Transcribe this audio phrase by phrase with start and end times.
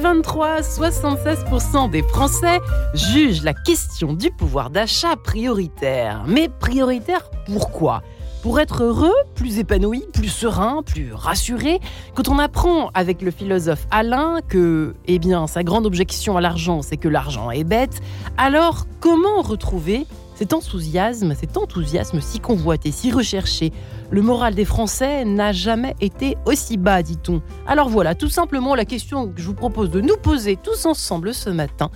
[0.00, 2.58] Pour 2023, 76% des Français
[2.94, 6.24] jugent la question du pouvoir d'achat prioritaire.
[6.26, 8.02] Mais prioritaire pourquoi?
[8.42, 11.80] Pour être heureux, plus épanoui, plus serein, plus rassuré,
[12.14, 16.80] quand on apprend avec le philosophe Alain que, eh bien, sa grande objection à l'argent,
[16.80, 18.00] c'est que l'argent est bête,
[18.38, 20.06] alors comment retrouver
[20.40, 23.74] cet enthousiasme, cet enthousiasme si convoité, si recherché,
[24.10, 27.42] le moral des Français n'a jamais été aussi bas, dit-on.
[27.66, 31.34] Alors voilà, tout simplement la question que je vous propose de nous poser tous ensemble
[31.34, 31.90] ce matin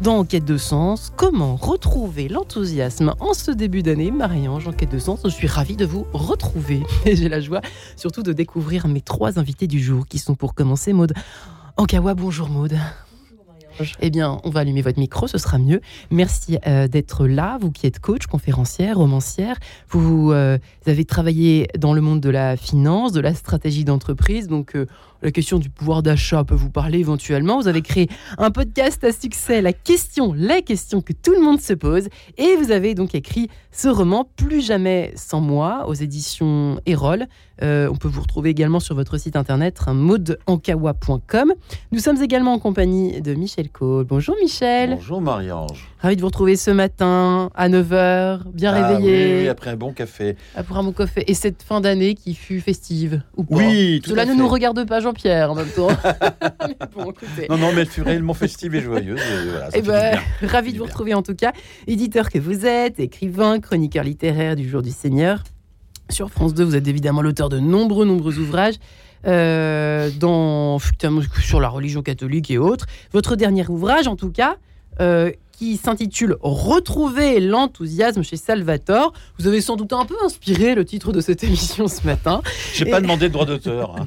[0.00, 1.12] dans Enquête de sens.
[1.14, 4.10] Comment retrouver l'enthousiasme en ce début d'année?
[4.10, 6.82] Marie-Ange, Enquête de sens, je suis ravie de vous retrouver.
[7.04, 7.60] Et j'ai la joie
[7.96, 11.12] surtout de découvrir mes trois invités du jour qui sont pour commencer Maude
[11.76, 12.14] Ankawa.
[12.14, 12.78] Bonjour Maude.
[14.00, 15.80] Eh bien, on va allumer votre micro, ce sera mieux.
[16.10, 19.56] Merci euh, d'être là, vous qui êtes coach, conférencière, romancière.
[19.88, 24.74] Vous, euh, avez travaillé dans le monde de la finance, de la stratégie d'entreprise, donc
[24.74, 24.86] euh,
[25.22, 27.60] la question du pouvoir d'achat peut vous parler éventuellement.
[27.60, 31.60] Vous avez créé un podcast à succès, la question, la question que tout le monde
[31.60, 32.08] se pose.
[32.38, 37.26] Et vous avez donc écrit ce roman Plus jamais sans moi aux éditions Erol.
[37.62, 41.52] Euh, on peut vous retrouver également sur votre site internet modeankawa.com.
[41.92, 44.04] Nous sommes également en compagnie de Michel Cole.
[44.04, 44.94] Bonjour Michel.
[44.94, 45.88] Bonjour Marie-Ange.
[46.00, 49.42] Ravi de vous retrouver ce matin à 9h, bien ah réveillé.
[49.42, 50.36] Oui, après un bon café.
[50.54, 51.24] Après un bon café.
[51.26, 54.86] Et cette fin d'année qui fut festive ou pas Oui, tout Cela ne nous regarde
[54.86, 55.88] pas, Jean-Pierre, en même temps.
[57.50, 59.20] non, non, mais elle fut réellement festive et joyeuse.
[59.74, 61.52] Et, eh ben, ravi de vous retrouver en tout cas.
[61.86, 65.42] Éditeur que vous êtes, écrivain, chroniqueur littéraire du Jour du Seigneur.
[66.10, 68.76] Sur France 2, vous êtes évidemment l'auteur de nombreux, nombreux ouvrages.
[69.26, 70.78] Euh, dans,
[71.42, 72.86] sur la religion catholique et autres.
[73.12, 74.56] Votre dernier ouvrage, en tout cas,
[74.98, 79.12] euh, qui s'intitule Retrouver l'enthousiasme chez Salvatore.
[79.38, 82.40] Vous avez sans doute un peu inspiré le titre de cette émission ce matin.
[82.72, 83.94] Je n'ai pas demandé de droit d'auteur.
[83.96, 84.06] Hein.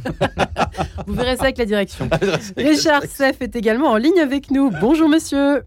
[1.06, 2.10] Vous verrez ça avec la direction.
[2.58, 4.72] Richard Seff est également en ligne avec nous.
[4.82, 5.62] Bonjour monsieur.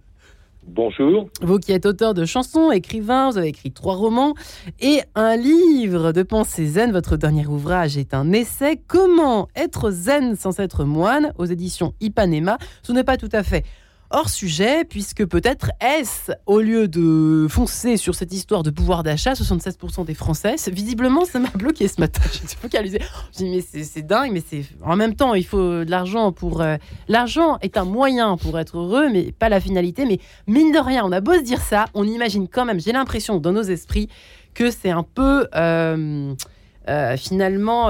[0.69, 1.29] Bonjour.
[1.43, 4.35] Vous qui êtes auteur de chansons, écrivain, vous avez écrit trois romans
[4.81, 6.91] et un livre de pensée zen.
[6.91, 12.59] Votre dernier ouvrage est un essai Comment être zen sans être moine aux éditions Ipanema?
[12.83, 13.65] Ce n'est pas tout à fait
[14.11, 19.33] hors sujet, puisque peut-être est-ce, au lieu de foncer sur cette histoire de pouvoir d'achat,
[19.33, 22.23] 76% des Français, visiblement ça m'a bloqué ce matin.
[22.33, 23.01] Je suis focalisée.
[23.33, 26.61] Je dis, mais c'est dingue, mais c'est en même temps, il faut de l'argent pour.
[26.61, 26.77] Euh,
[27.09, 30.05] l'argent est un moyen pour être heureux, mais pas la finalité.
[30.07, 32.93] Mais mine de rien, on a beau se dire ça, on imagine quand même, j'ai
[32.93, 34.09] l'impression dans nos esprits,
[34.55, 35.49] que c'est un peu.
[35.55, 36.35] Euh,
[36.89, 37.89] euh, finalement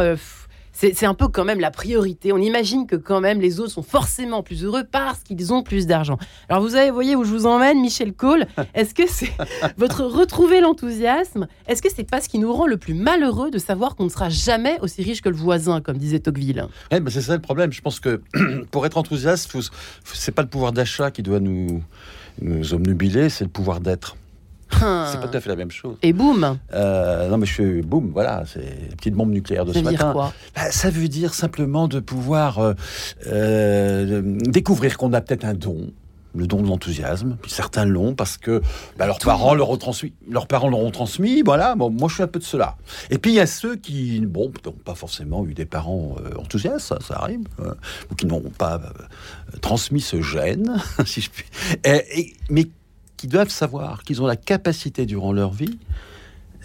[0.76, 2.32] c'est un peu quand même la priorité.
[2.32, 5.86] On imagine que quand même les autres sont forcément plus heureux parce qu'ils ont plus
[5.86, 6.18] d'argent.
[6.50, 8.46] Alors vous avez, voyez où je vous emmène, Michel Cole?
[8.74, 9.32] Est-ce que c'est
[9.78, 11.48] votre retrouver l'enthousiasme?
[11.66, 14.10] Est-ce que c'est pas ce qui nous rend le plus malheureux de savoir qu'on ne
[14.10, 16.66] sera jamais aussi riche que le voisin, comme disait Tocqueville?
[16.90, 17.72] Eh ben C'est ça le problème.
[17.72, 18.20] Je pense que
[18.70, 19.56] pour être enthousiaste,
[20.04, 21.82] c'est pas le pouvoir d'achat qui doit nous,
[22.42, 24.16] nous obnubiler, c'est le pouvoir d'être.
[24.72, 25.08] Hein.
[25.10, 25.96] C'est pas tout à fait la même chose.
[26.02, 29.72] Et boum euh, Non, mais je suis boum, voilà, c'est la petite bombe nucléaire de
[29.72, 30.04] ça ce veut matin.
[30.04, 30.32] Dire quoi?
[30.54, 32.74] Bah, ça veut dire simplement de pouvoir euh,
[33.26, 35.92] euh, découvrir qu'on a peut-être un don,
[36.34, 37.36] le don de l'enthousiasme.
[37.46, 38.60] Certains l'ont parce que
[38.98, 41.42] bah, leurs parents leur ont transmis, leurs parents leur ont transmis.
[41.42, 42.76] Voilà, bon, moi je suis un peu de cela.
[43.10, 46.94] Et puis il y a ceux qui, bon, n'ont pas forcément eu des parents enthousiastes,
[47.00, 47.46] ça, arrive,
[48.10, 48.80] ou qui n'ont pas
[49.62, 50.76] transmis ce gène,
[51.06, 51.44] si je puis.
[51.84, 52.66] Et, mais
[53.26, 55.78] qui doivent savoir qu'ils ont la capacité durant leur vie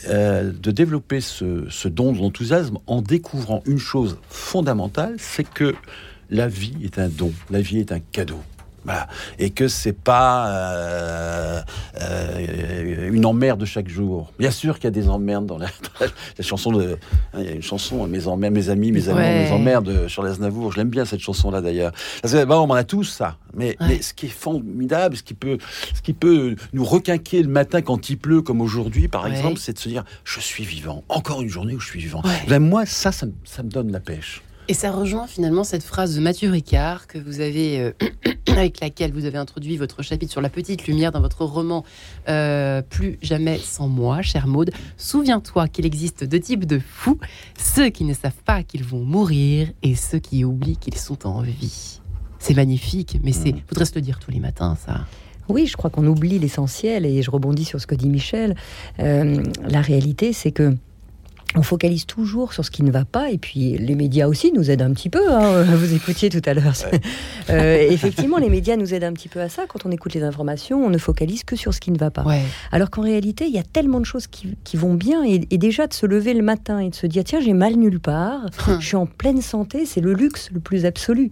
[0.07, 5.73] euh, de développer ce, ce don de l'enthousiasme en découvrant une chose fondamentale, c'est que
[6.29, 8.39] la vie est un don, la vie est un cadeau.
[9.39, 11.61] Et que c'est pas euh,
[12.01, 14.31] euh, une emmerde de chaque jour.
[14.39, 15.67] Bien sûr qu'il y a des emmerdes dans la,
[16.39, 16.97] chanson de.
[17.33, 20.07] Hein, il y a une chanson, mes emmerdes, mes amis, mes amis, mes emmerdes de
[20.07, 20.71] Charles Aznavour.
[20.71, 21.91] Je l'aime bien cette chanson-là d'ailleurs.
[22.23, 23.37] Bon, on en a tous ça.
[23.53, 25.57] Mais, mais, ce qui est formidable, ce qui peut,
[25.93, 29.73] ce qui peut nous requinquer le matin quand il pleut, comme aujourd'hui par exemple, c'est
[29.73, 31.03] de se dire je suis vivant.
[31.09, 32.21] Encore une journée où je suis vivant.
[32.47, 34.41] Ben, moi, ça, ça, ça me donne la pêche.
[34.71, 37.91] Et ça rejoint finalement cette phrase de Mathieu Ricard que vous avez, euh,
[38.47, 41.83] avec laquelle vous avez introduit votre chapitre sur la petite lumière dans votre roman
[42.29, 44.71] euh, Plus jamais sans moi, cher Maude.
[44.95, 47.19] Souviens-toi qu'il existe deux types de fous
[47.59, 51.41] ceux qui ne savent pas qu'ils vont mourir et ceux qui oublient qu'ils sont en
[51.41, 51.99] vie.
[52.39, 53.63] C'est magnifique, mais c'est, mmh.
[53.67, 55.01] faudrait se le dire tous les matins, ça.
[55.49, 58.55] Oui, je crois qu'on oublie l'essentiel et je rebondis sur ce que dit Michel.
[58.99, 60.77] Euh, la réalité, c'est que
[61.55, 64.71] on focalise toujours sur ce qui ne va pas, et puis les médias aussi nous
[64.71, 65.31] aident un petit peu.
[65.31, 65.63] Hein.
[65.75, 66.73] Vous écoutiez tout à l'heure.
[67.49, 69.63] Euh, effectivement, les médias nous aident un petit peu à ça.
[69.67, 72.23] Quand on écoute les informations, on ne focalise que sur ce qui ne va pas.
[72.71, 75.93] Alors qu'en réalité, il y a tellement de choses qui, vont bien, et, déjà de
[75.93, 78.79] se lever le matin et de se dire tiens, j'ai mal nulle part, hum.
[78.79, 81.31] je suis en pleine santé, c'est le luxe le plus absolu.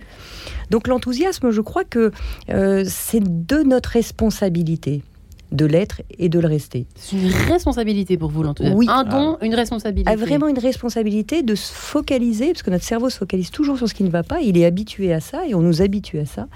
[0.71, 2.11] Donc l'enthousiasme, je crois que
[2.49, 5.03] euh, c'est de notre responsabilité
[5.51, 6.85] de l'être et de le rester.
[6.95, 8.77] C'est une responsabilité pour vous, l'enthousiasme.
[8.77, 8.85] Oui.
[8.89, 10.11] Un don, une responsabilité.
[10.11, 13.87] A vraiment une responsabilité de se focaliser, parce que notre cerveau se focalise toujours sur
[13.89, 14.41] ce qui ne va pas.
[14.41, 16.47] Il est habitué à ça et on nous habitue à ça.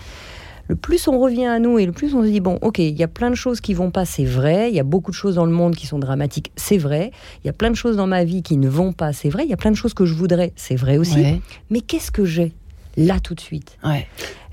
[0.69, 2.97] Le plus on revient à nous et le plus on se dit bon, ok, il
[2.97, 4.69] y a plein de choses qui vont pas, c'est vrai.
[4.69, 7.11] Il y a beaucoup de choses dans le monde qui sont dramatiques, c'est vrai.
[7.43, 9.43] Il y a plein de choses dans ma vie qui ne vont pas, c'est vrai.
[9.43, 11.41] Il y a plein de choses que je voudrais, c'est vrai aussi.
[11.69, 12.53] Mais qu'est-ce que j'ai
[12.95, 13.77] là tout de suite?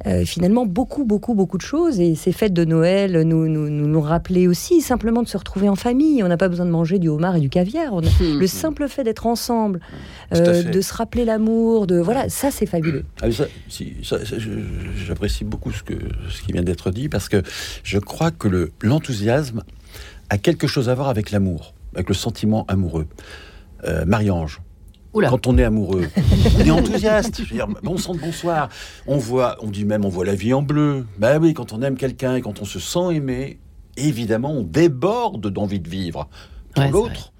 [0.06, 2.00] Euh, finalement, beaucoup, beaucoup, beaucoup de choses.
[2.00, 5.76] Et ces fêtes de Noël nous nous, nous, rappeler aussi simplement de se retrouver en
[5.76, 6.22] famille.
[6.22, 8.00] On n'a pas besoin de manger du homard et du caviar.
[8.20, 9.80] le simple fait d'être ensemble,
[10.34, 13.04] euh, de se rappeler l'amour, de voilà, ça c'est fabuleux.
[13.20, 13.26] Ah,
[15.06, 15.94] j'apprécie beaucoup ce, que,
[16.30, 17.42] ce qui vient d'être dit parce que
[17.84, 19.62] je crois que l'enthousiasme
[20.30, 23.06] a quelque chose à voir avec l'amour, avec le sentiment amoureux.
[23.84, 24.60] Euh, Marie-Ange,
[25.12, 26.08] quand on est amoureux,
[26.56, 27.42] on est enthousiaste.
[27.44, 28.68] Je veux dire, bon sang de bonsoir.
[29.06, 31.06] On voit, on dit même, on voit la vie en bleu.
[31.18, 33.58] Ben oui, quand on aime quelqu'un et quand on se sent aimé,
[33.96, 36.28] évidemment, on déborde d'envie de vivre
[36.74, 37.32] pour l'autre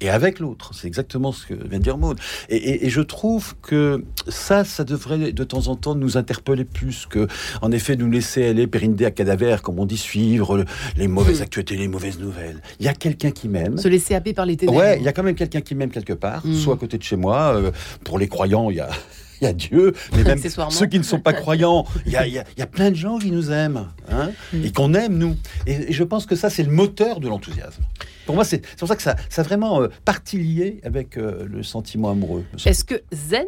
[0.00, 0.72] et avec l'autre.
[0.74, 2.18] C'est exactement ce que vient de dire Maud.
[2.48, 7.26] Et, je trouve que ça, ça devrait de temps en temps nous interpeller plus que,
[7.62, 10.64] en effet, nous laisser aller périnder à cadavère, comme on dit, suivre
[10.96, 12.60] les mauvaises actualités, les mauvaises nouvelles.
[12.80, 13.78] Il y a quelqu'un qui m'aime.
[13.78, 14.78] Se laisser happer par les ténèbres.
[14.78, 16.54] Ouais, il y a quand même quelqu'un qui m'aime quelque part, mm.
[16.54, 17.54] soit à côté de chez moi.
[17.54, 17.70] Euh,
[18.04, 18.90] pour les croyants, il y a
[19.40, 20.38] il y a Dieu, mais même
[20.70, 23.18] ceux qui ne sont pas croyants, il y a, il y a, plein de gens
[23.18, 24.64] qui nous aiment hein, mm.
[24.64, 25.36] et qu'on aime, nous.
[25.66, 27.82] Et, je pense que ça, c'est le moteur de l'enthousiasme.
[28.26, 31.46] Pour moi, c'est pour ça que ça, ça a vraiment euh, partie liée avec euh,
[31.46, 32.44] le sentiment amoureux.
[32.64, 33.46] Est-ce que zen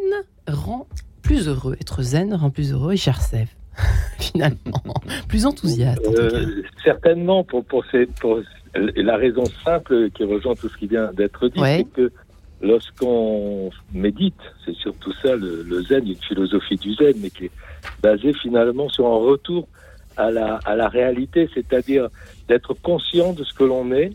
[0.49, 0.87] rend
[1.23, 3.21] plus heureux Être zen rend plus heureux et cher
[4.19, 4.82] finalement,
[5.29, 6.00] plus enthousiaste.
[6.06, 7.85] Euh, certainement, pour, pour,
[8.21, 8.41] pour,
[8.75, 12.11] la raison simple qui rejoint tout ce qui vient d'être dit, c'est que
[12.61, 17.50] lorsqu'on médite, c'est surtout ça, le, zen, une philosophie du zen, mais qui est
[18.03, 19.69] basée finalement sur un retour
[20.17, 22.08] à la, à la réalité, c'est-à-dire
[22.49, 24.12] d'être conscient de ce que l'on est.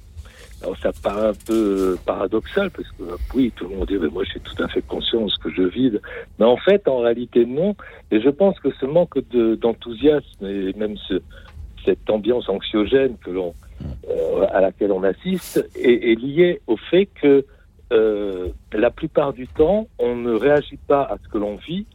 [0.64, 3.04] Alors ça paraît un peu paradoxal, parce que
[3.36, 5.40] oui, tout le monde dit, mais moi je suis tout à fait conscient de ce
[5.40, 5.92] que je vis.
[6.38, 7.76] Mais en fait, en réalité, non.
[8.12, 9.18] Et je pense que ce manque
[9.60, 11.22] d'enthousiasme et même ce,
[11.84, 13.56] cette ambiance anxiogène que l'on,
[14.08, 17.44] euh, à laquelle on assiste est, est lié au fait que
[17.92, 21.86] euh, la plupart du temps, on ne réagit pas à ce que l'on vit,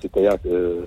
[0.00, 0.86] c'est-à-dire euh,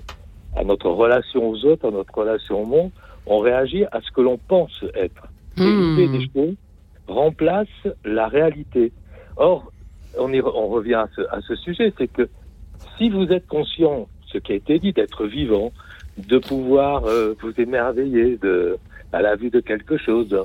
[0.56, 2.90] à notre relation aux autres, à notre relation au monde,
[3.26, 5.28] on réagit à ce que l'on pense être.
[5.58, 6.12] Et hmm.
[6.12, 6.56] des choses
[7.08, 7.68] remplace
[8.04, 8.92] la réalité.
[9.36, 9.72] Or,
[10.18, 12.28] on, on revient à ce, à ce sujet, c'est que
[12.96, 15.72] si vous êtes conscient, ce qui a été dit, d'être vivant,
[16.18, 18.76] de pouvoir euh, vous émerveiller de,
[19.12, 20.36] à la vue de quelque chose,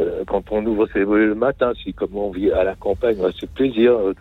[0.00, 3.16] euh, quand on ouvre ses volets le matin, si comme on vit à la campagne,
[3.20, 4.12] on a ce plaisir euh,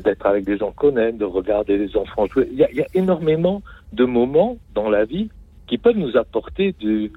[0.00, 2.48] d'être avec des gens qu'on aime, de regarder les enfants jouer.
[2.50, 3.62] Il y, a, il y, a, énormément
[3.92, 5.28] de moments dans la vie
[5.66, 7.12] qui peuvent nous apporter du,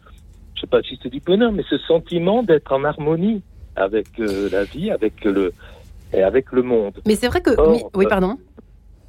[0.55, 3.41] je sais pas si c'est du bonheur, mais ce sentiment d'être en harmonie
[3.75, 5.53] avec euh, la vie, avec le
[6.13, 6.93] et avec le monde.
[7.05, 7.51] Mais c'est vrai que
[7.95, 8.37] oui, pardon.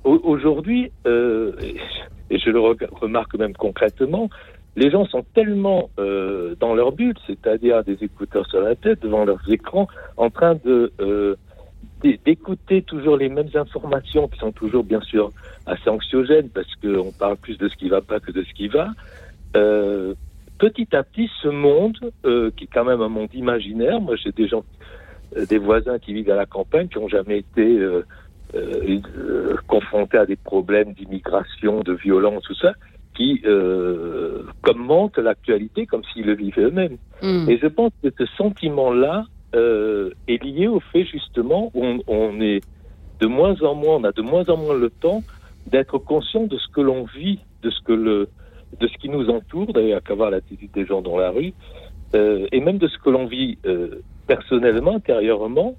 [0.05, 0.91] Aujourd'hui,
[2.31, 4.29] et je le remarque même concrètement,
[4.79, 9.25] les gens sont tellement euh, dans leur bulle, c'est-à-dire des écouteurs sur la tête, devant
[9.25, 11.35] leurs écrans, en train euh,
[12.25, 15.33] d'écouter toujours les mêmes informations qui sont toujours bien sûr
[15.67, 18.69] assez anxiogènes parce qu'on parle plus de ce qui va pas que de ce qui
[18.69, 18.91] va.
[19.57, 20.15] Euh,
[20.59, 21.99] petit à petit, ce monde,
[22.57, 24.65] qui est quand même un monde imaginaire, moi j'ai des gens,
[25.49, 27.81] des voisins qui vivent à la campagne, qui n'ont jamais été
[29.67, 32.75] confrontés à des problèmes d'immigration, de violence, tout ça,
[33.19, 36.99] qui euh, commentent l'actualité comme s'ils le vivaient eux-mêmes.
[37.21, 37.51] Hmm.
[37.51, 39.25] Et je pense que ce sentiment-là
[39.57, 42.61] euh, est lié au fait justement où on, est
[43.19, 45.25] de moins en moins, on a de moins en moins le temps
[45.67, 48.29] d'être conscient de ce que l'on vit, de ce que le,
[48.79, 51.55] de ce qui nous entoure, d'ailleurs qu'à voir l'attitude des gens dans la rue,
[52.15, 53.59] euh, et même de ce que l'on vit
[54.29, 55.75] personnellement, intérieurement,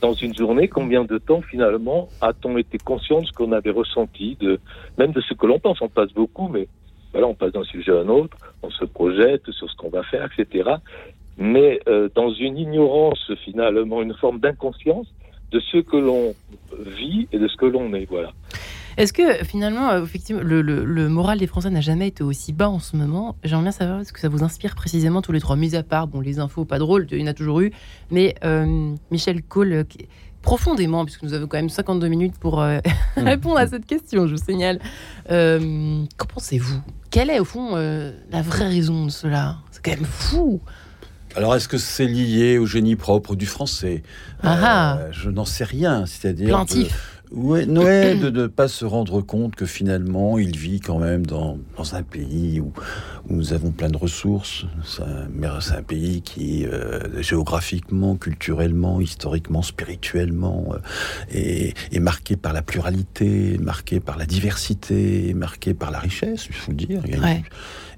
[0.00, 4.36] dans une journée, combien de temps finalement a-t-on été conscient de ce qu'on avait ressenti,
[4.40, 4.58] de
[4.98, 5.80] même de ce que l'on pense?
[5.82, 6.68] On passe beaucoup, mais
[7.12, 10.02] voilà, on passe d'un sujet à un autre, on se projette sur ce qu'on va
[10.04, 10.70] faire, etc.
[11.38, 15.06] Mais euh, dans une ignorance finalement, une forme d'inconscience
[15.50, 16.34] de ce que l'on
[16.78, 18.06] vit et de ce que l'on est.
[18.08, 18.32] Voilà.
[18.96, 22.78] Est-ce que finalement, euh, effectivement, le, moral des Français n'a jamais été aussi bas en
[22.78, 23.36] ce moment?
[23.44, 26.06] J'aimerais bien savoir ce que ça vous inspire précisément tous les trois, mis à part
[26.06, 27.72] bon, les infos pas drôles, il y en a toujours eu,
[28.10, 29.84] mais euh, Michel Cole, euh,
[30.42, 32.80] profondément, puisque nous avons quand même 52 minutes pour mmh.
[33.16, 34.80] répondre à cette question, je vous signale.
[35.28, 36.80] qu'en pensez-vous?
[37.10, 39.58] Quelle est au fond la vraie raison de cela?
[39.70, 40.60] C'est quand même fou
[41.36, 44.02] alors, est-ce que c'est lié au génie propre du français?
[44.42, 44.98] Ah ah.
[45.12, 46.04] Je n'en sais rien.
[46.04, 46.48] C'est-à-dire.
[47.30, 47.84] Plaintif.
[47.84, 51.94] Ouais, de ne pas se rendre compte que finalement, il vit quand même dans, dans
[51.94, 52.72] un pays où,
[53.28, 54.64] nous avons plein de ressources.
[54.84, 60.78] C'est un, pays qui, euh, géographiquement, culturellement, historiquement, spirituellement, euh,
[61.30, 66.54] est, est, marqué par la pluralité, marqué par la diversité, marqué par la richesse, il
[66.54, 67.02] faut le dire.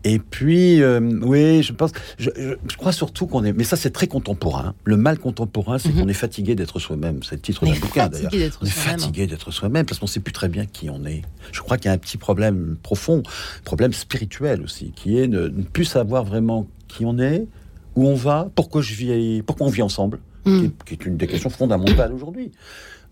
[0.05, 3.91] Et puis, euh, oui, je pense, je, je, crois surtout qu'on est, mais ça c'est
[3.91, 4.75] très contemporain.
[4.85, 6.03] Le mal contemporain, c'est mhm.
[6.03, 7.23] qu'on est fatigué d'être soi-même.
[7.23, 8.33] C'est le titre d'un bouquin d'ailleurs.
[8.61, 11.23] On est fatigué d'être soi-même parce qu'on sait plus très bien qui on est.
[11.53, 13.23] Je crois qu'il y a un petit problème profond,
[13.65, 17.47] problème spirituel aussi, qui est de ne plus savoir vraiment qui on est,
[17.95, 20.73] où on va, pourquoi je vis, pourquoi on vit ensemble, mhm.
[20.85, 22.51] qui, est, une des questions fondamentales aujourd'hui.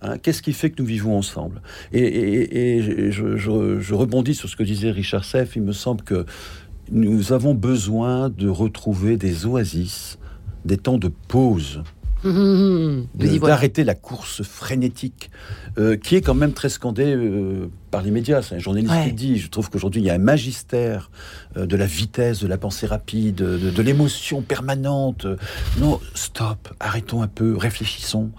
[0.02, 1.61] Hein, Qu'est-ce qui fait que nous vivons ensemble?
[1.92, 5.56] Et, et, et je, je, je, rebondis sur ce que disait Richard Seff.
[5.56, 6.25] Il me semble que
[6.90, 10.18] nous avons besoin de retrouver des oasis,
[10.64, 11.82] des temps de pause.
[12.23, 15.30] d'arrêter la course frénétique
[15.78, 18.42] euh, qui est quand même très scandée euh, par les médias.
[18.42, 21.11] C'est un journaliste qui dit, je trouve qu'aujourd'hui il y a un magistère
[21.56, 25.26] euh, de la vitesse, de la pensée rapide, de, de l'émotion permanente.
[25.78, 28.32] Non, stop, arrêtons un peu, réfléchissons,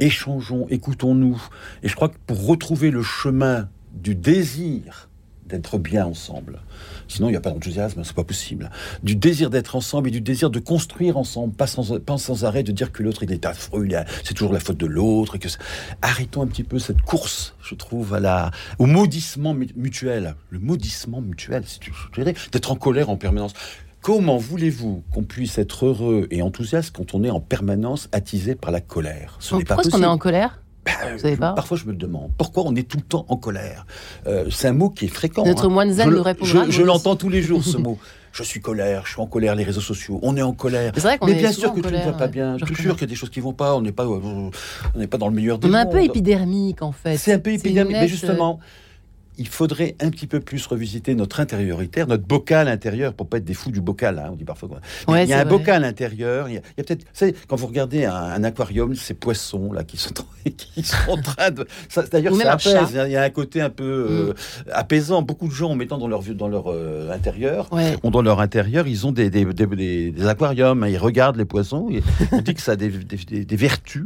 [0.00, 1.40] échangeons, écoutons-nous.
[1.84, 5.07] Et je crois que pour retrouver le chemin du désir
[5.48, 6.60] d'être bien ensemble,
[7.08, 8.70] Sinon, il n'y a pas d'enthousiasme, c'est pas possible.
[9.02, 12.62] Du désir d'être ensemble et du désir de construire ensemble, pas sans, pas sans arrêt
[12.62, 13.88] de dire que l'autre il est affreux,
[14.24, 15.36] c'est toujours la faute de l'autre.
[15.36, 15.48] Et que
[16.02, 20.34] arrêtons un petit peu cette course, je trouve, à la, au maudissement mutuel.
[20.50, 21.80] Le maudissement mutuel, c'est
[22.52, 23.54] d'être en colère en permanence.
[24.00, 28.70] Comment voulez-vous qu'on puisse être heureux et enthousiaste quand on est en permanence attisé par
[28.70, 29.36] la colère?
[29.40, 29.90] Ce n'est pas possible.
[29.92, 30.60] Pourquoi est-ce qu'on est en colère?
[31.38, 33.86] Bah, parfois, je me demande pourquoi on est tout le temps en colère.
[34.26, 35.44] Euh, c'est un mot qui est fréquent.
[35.44, 35.70] Notre hein.
[35.70, 36.64] moine zen je, nous répondra.
[36.68, 37.98] Je, l'entends tous les jours, ce mot.
[38.32, 40.92] Je suis colère, je suis en colère, les réseaux sociaux, on est en colère.
[41.26, 42.56] Mais bien sûr que tout ne va pas bien.
[42.58, 43.74] Je suis sûr qu'il y a des choses qui vont pas.
[43.74, 44.50] On n'est pas, euh,
[44.94, 47.16] on n'est pas dans le meilleur des On est un peu épidermique en fait.
[47.16, 48.60] C'est un peu épidermique, mais justement
[49.38, 53.44] il faudrait un petit peu plus revisiter notre intérioritaire, notre bocal intérieur, pour pas être
[53.44, 54.18] des fous du bocal.
[54.18, 54.68] Hein, on dit parfois.
[55.08, 56.48] il y a un bocal intérieur.
[56.48, 57.06] Il y a, peut-être,
[57.46, 60.12] quand vous regardez un, aquarium, ces poissons là qui sont,
[60.56, 61.66] qui sont en train de.
[62.10, 62.98] D'ailleurs, ça apaise.
[63.06, 64.70] Il y a un côté un peu euh, mm.
[64.72, 65.22] apaisant.
[65.22, 67.70] Beaucoup de gens, en mettant dans leur dans leur euh, intérieur,
[68.02, 70.82] ont dans leur intérieur, ils ont des, des, des, aquariums.
[70.82, 70.88] Hein.
[70.88, 71.88] ils regardent les poissons.
[71.90, 72.02] Et
[72.32, 74.04] on dit que ça a des, vertus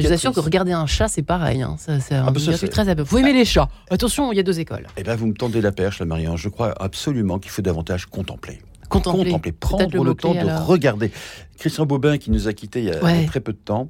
[0.00, 1.62] je vous assure que regarder un chat, c'est pareil.
[1.62, 1.76] Hein.
[1.78, 2.94] Ça, c'est un ah, bah, très.
[3.02, 4.60] Vous aimez les chats Attention, il y a deux
[4.96, 6.36] eh bien, vous me tendez la perche, la Marianne.
[6.36, 8.60] Je crois absolument qu'il faut davantage contempler.
[8.88, 9.52] Contempler.
[9.52, 11.10] Prendre le, temps de regarder.
[11.58, 13.88] Christian Bobin, qui nous a quittés il y a très peu de temps,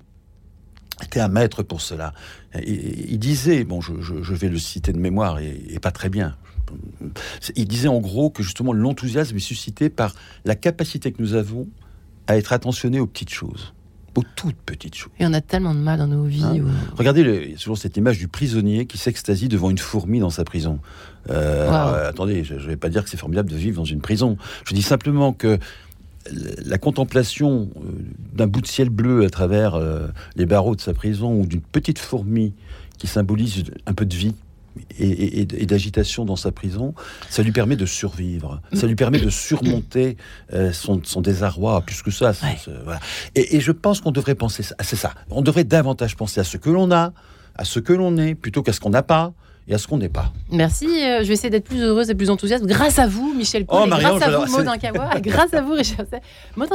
[1.02, 2.12] était un maître pour cela.
[2.64, 6.37] Il, disait, bon, je, vais le citer de mémoire et, pas très bien.
[7.57, 10.14] Il disait en gros que justement l'enthousiasme est suscité par
[10.45, 11.69] la capacité que nous avons
[12.29, 13.75] à être attentionnés aux petites choses
[14.14, 15.12] aux toutes petites choses.
[15.19, 16.45] Et on a tellement de mal dans nos vies.
[16.45, 16.64] Hein
[16.97, 20.81] Regardez le, toujours cette image du prisonnier qui s'extasie devant une fourmi dans sa prison.
[21.31, 24.00] Euh, euh, attendez, je ne vais pas dire que c'est formidable de vivre dans une
[24.00, 24.37] prison.
[24.64, 25.59] Je dis simplement que
[26.64, 27.81] la contemplation euh,
[28.35, 29.81] d'un bout de ciel bleu à travers
[30.37, 32.54] les barreaux de sa prison ou d'une petite fourmi
[32.99, 34.35] qui symbolise un peu de vie,
[34.99, 36.95] et, d'agitation dans sa prison,
[37.29, 40.17] ça lui permet de survivre, ça lui permet de surmonter
[40.52, 42.33] euh, son, désarroi, plus que ça.
[43.35, 46.57] et, et, je pense qu'on devrait penser, c'est ça, on devrait davantage penser à ce
[46.57, 47.12] que l'on a,
[47.55, 49.33] à ce que l'on est, plutôt qu'à ce qu'on n'a pas,
[49.69, 50.33] et à ce qu'on n'est pas.
[50.50, 53.64] Merci, euh, je vais essayer d'être plus heureuse et plus enthousiaste grâce à vous, Michel
[53.64, 54.66] Paul, oh, grâce à vous, Maud
[55.23, 56.07] grâce à vous, Richard
[56.57, 56.69] Maud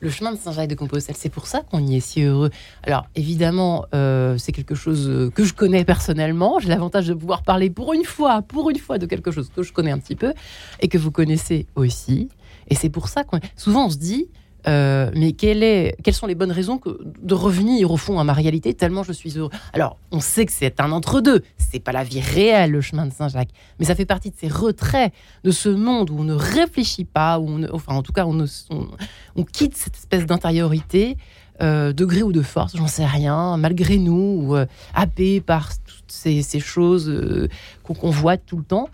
[0.00, 2.50] le chemin de Saint-Jacques-de-Compostelle, c'est pour ça qu'on y est si heureux.
[2.82, 6.58] Alors, évidemment, euh, c'est quelque chose euh, que je connais personnellement.
[6.58, 9.62] J'ai l'avantage de pouvoir parler pour une fois, pour une fois, de quelque chose que
[9.62, 10.32] je connais un petit peu
[10.80, 12.28] et que vous connaissez aussi.
[12.68, 13.38] Et c'est pour ça qu'on...
[13.56, 14.28] Souvent, on se dit,
[14.66, 16.80] euh, mais quelles sont les bonnes raisons
[17.22, 19.50] de revenir au fond à ma réalité tellement je suis heureux?
[19.72, 23.12] Alors, on sait que c'est un entre-deux, c'est pas la vie réelle le chemin de
[23.12, 25.12] Saint-Jacques, mais ça fait partie de ces retraits
[25.44, 29.76] de ce monde où on ne réfléchit pas, où enfin en tout cas on, quitte
[29.76, 31.16] cette espèce d'intériorité,
[31.62, 35.70] euh, de gré ou de force, j'en sais rien, malgré nous, ou, euh, happé par
[35.78, 37.48] toutes ces, choses
[37.84, 38.88] qu'on voit tout le temps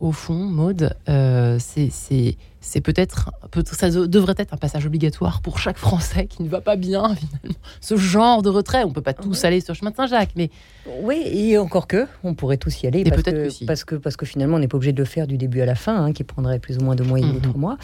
[0.00, 3.30] au fond, Maude, euh, c'est peut-être,
[3.66, 7.60] ça devrait être un passage obligatoire pour chaque Français qui ne va pas bien, finalement.
[7.82, 10.50] Ce genre de retrait, on peut pas tous aller sur le chemin de Saint-Jacques, mais
[11.02, 14.24] oui, et encore que, on pourrait tous y aller, parce, que, parce, que, parce que
[14.24, 16.24] finalement, on n'est pas obligé de le faire du début à la fin, hein, qui
[16.24, 17.42] prendrait plus ou moins deux mois et demi, mhm.
[17.42, 17.76] trois mois,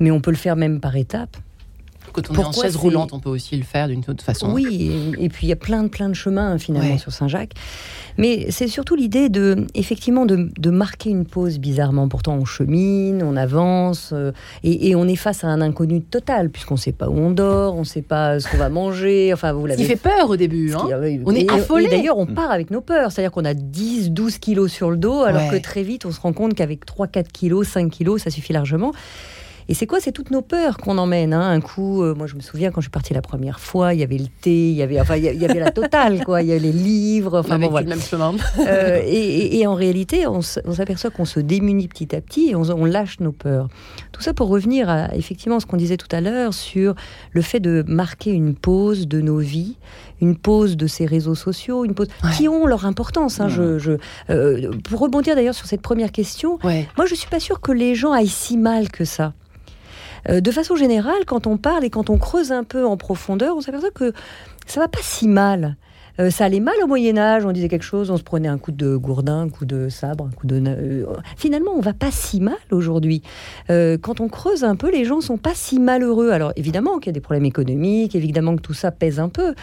[0.00, 1.36] mais on peut le faire même par étapes.
[2.12, 4.52] Quand on est en chaise roulante, on peut aussi le faire d'une autre façon.
[4.52, 7.52] Oui, et, puis il y a plein de, plein de chemins finalement sur Saint-Jacques.
[8.18, 12.08] Mais c'est surtout l'idée de, effectivement, de, de, marquer une pause bizarrement.
[12.08, 16.74] Pourtant, on chemine, on avance, euh, et, on est face à un inconnu total, puisqu'on
[16.74, 19.32] ne sait pas où on dort, on ne sait pas ce qu'on va manger.
[19.32, 19.82] Enfin, vous l'avez.
[19.82, 20.74] Il fait peur au début.
[20.74, 20.88] Hein
[21.24, 21.88] on est affolé.
[21.88, 23.12] D'ailleurs, on part avec nos peurs.
[23.12, 26.20] C'est-à-dire qu'on a 10, 12 kilos sur le dos, alors que très vite, on se
[26.20, 28.92] rend compte qu'avec 3, 4 kilos, 5 kilos, ça suffit largement.
[29.68, 31.32] Et c'est quoi C'est toutes nos peurs qu'on emmène.
[31.32, 31.50] Hein.
[31.50, 34.00] Un coup, euh, moi je me souviens quand je suis partie la première fois, il
[34.00, 36.42] y avait le thé, il y avait, enfin, il y avait la totale, quoi.
[36.42, 37.40] Il y avait les livres.
[37.40, 37.84] Enfin, bon, voilà.
[37.84, 38.34] le même chemin.
[38.60, 43.20] Euh, et, en réalité, on, s'aperçoit qu'on se démunit petit à petit et on, lâche
[43.20, 43.68] nos peurs.
[44.12, 46.94] Tout ça pour revenir à effectivement ce qu'on disait tout à l'heure sur
[47.32, 49.76] le fait de marquer une pause de nos vies,
[50.20, 53.40] une pause de ces réseaux sociaux, une pause qui ont leur importance.
[53.40, 53.92] Hein, je, je
[54.30, 57.94] euh, pour rebondir d'ailleurs sur cette première question, moi je suis pas sûre que les
[57.94, 59.32] gens aillent si mal que ça.
[60.28, 63.56] Euh, de façon générale, quand on parle et quand on creuse un peu en profondeur,
[63.56, 64.12] on s'aperçoit que
[64.66, 65.76] ça va pas si mal.
[66.18, 68.58] Euh, ça allait mal au Moyen Âge, on disait quelque chose, on se prenait un
[68.58, 70.60] coup de gourdin, un coup de sabre, un coup de...
[70.66, 73.22] Euh, finalement, on va pas si mal aujourd'hui.
[73.68, 76.30] quand on creuse un peu, les gens sont pas si malheureux.
[76.30, 79.54] Alors évidemment qu'il y a des problèmes économiques, évidemment que tout ça pèse un peu.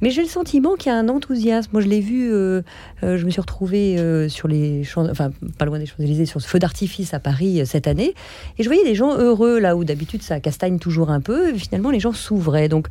[0.00, 1.70] Mais j'ai le sentiment qu'il y a un enthousiasme.
[1.72, 2.62] Moi, je l'ai vu, euh,
[3.02, 6.40] euh, je me suis retrouvée euh, sur les champs, enfin, pas loin des Champs-Élysées, sur
[6.40, 8.14] ce feu d'artifice à Paris cette année.
[8.58, 11.54] Et je voyais des gens heureux, là où d'habitude ça castagne toujours un peu.
[11.54, 12.68] Et finalement, les gens s'ouvraient.
[12.68, 12.86] Donc,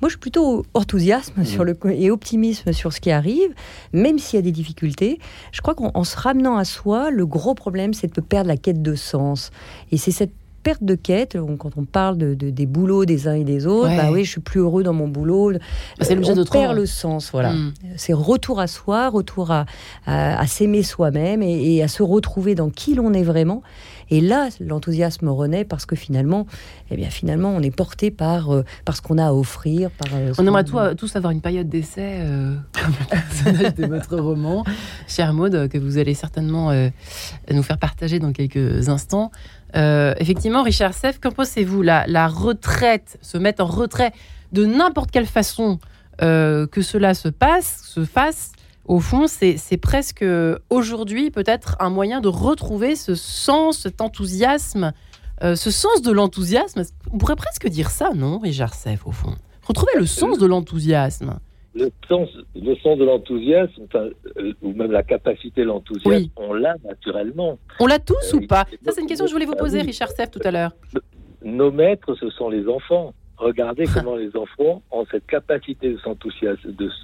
[0.00, 3.54] moi, je suis plutôt enthousiasme sur le, et optimisme sur ce qui arrive,
[3.92, 5.18] même s'il y a des difficultés.
[5.52, 8.82] Je crois qu'en se ramenant à soi, le gros problème, c'est de perdre la quête
[8.82, 9.50] de sens.
[9.92, 11.36] Et c'est cette perte de quête.
[11.58, 14.40] Quand on parle de, des boulots des uns et des autres, bah oui, je suis
[14.40, 15.52] plus heureux dans mon boulot.
[15.52, 15.58] Bah,
[16.00, 17.52] c'est on perd le sens, voilà.
[17.52, 17.72] Hmm.
[17.96, 19.66] C'est retour à soi, retour à,
[20.06, 23.62] à, s'aimer soi-même et, à se retrouver dans qui l'on est vraiment.
[24.10, 26.46] Et là, l'enthousiasme renaît parce que finalement,
[26.90, 29.90] eh bien, finalement, on est porté par, euh, par ce qu'on a à offrir.
[29.90, 32.18] Par, euh, on aimerait euh, tous avoir une période d'essai
[32.72, 34.64] comme le personnage de votre roman,
[35.06, 36.72] cher Maud, que vous allez certainement
[37.50, 39.30] nous faire partager dans quelques instants.
[39.74, 41.82] Effectivement, Richard Seff, qu'en pensez-vous?
[41.82, 44.12] La, la retraite, se mettre en retrait
[44.52, 45.78] de n'importe quelle façon
[46.18, 48.52] que cela se passe, se fasse,
[48.90, 50.24] au fond, c'est presque
[50.68, 54.92] aujourd'hui peut-être un moyen de retrouver ce sens, cet enthousiasme,
[55.44, 56.82] euh, ce sens de l'enthousiasme.
[57.12, 59.36] On pourrait presque dire ça, non, Richard Seff, au fond?
[59.62, 61.38] Retrouver le sens de l'enthousiasme.
[61.74, 66.74] Le sens, le sens de l'enthousiasme, euh, ou même la capacité de l'enthousiasme, on l'a
[66.84, 67.58] naturellement.
[67.78, 69.84] On l'a tous ou pas Ça, c'est une question que je voulais vous poser, ah
[69.84, 70.72] Richard Seff, tout à l'heure.
[71.42, 73.14] Nos maîtres, ce sont les enfants.
[73.36, 75.98] Regardez comment les enfants ont cette capacité de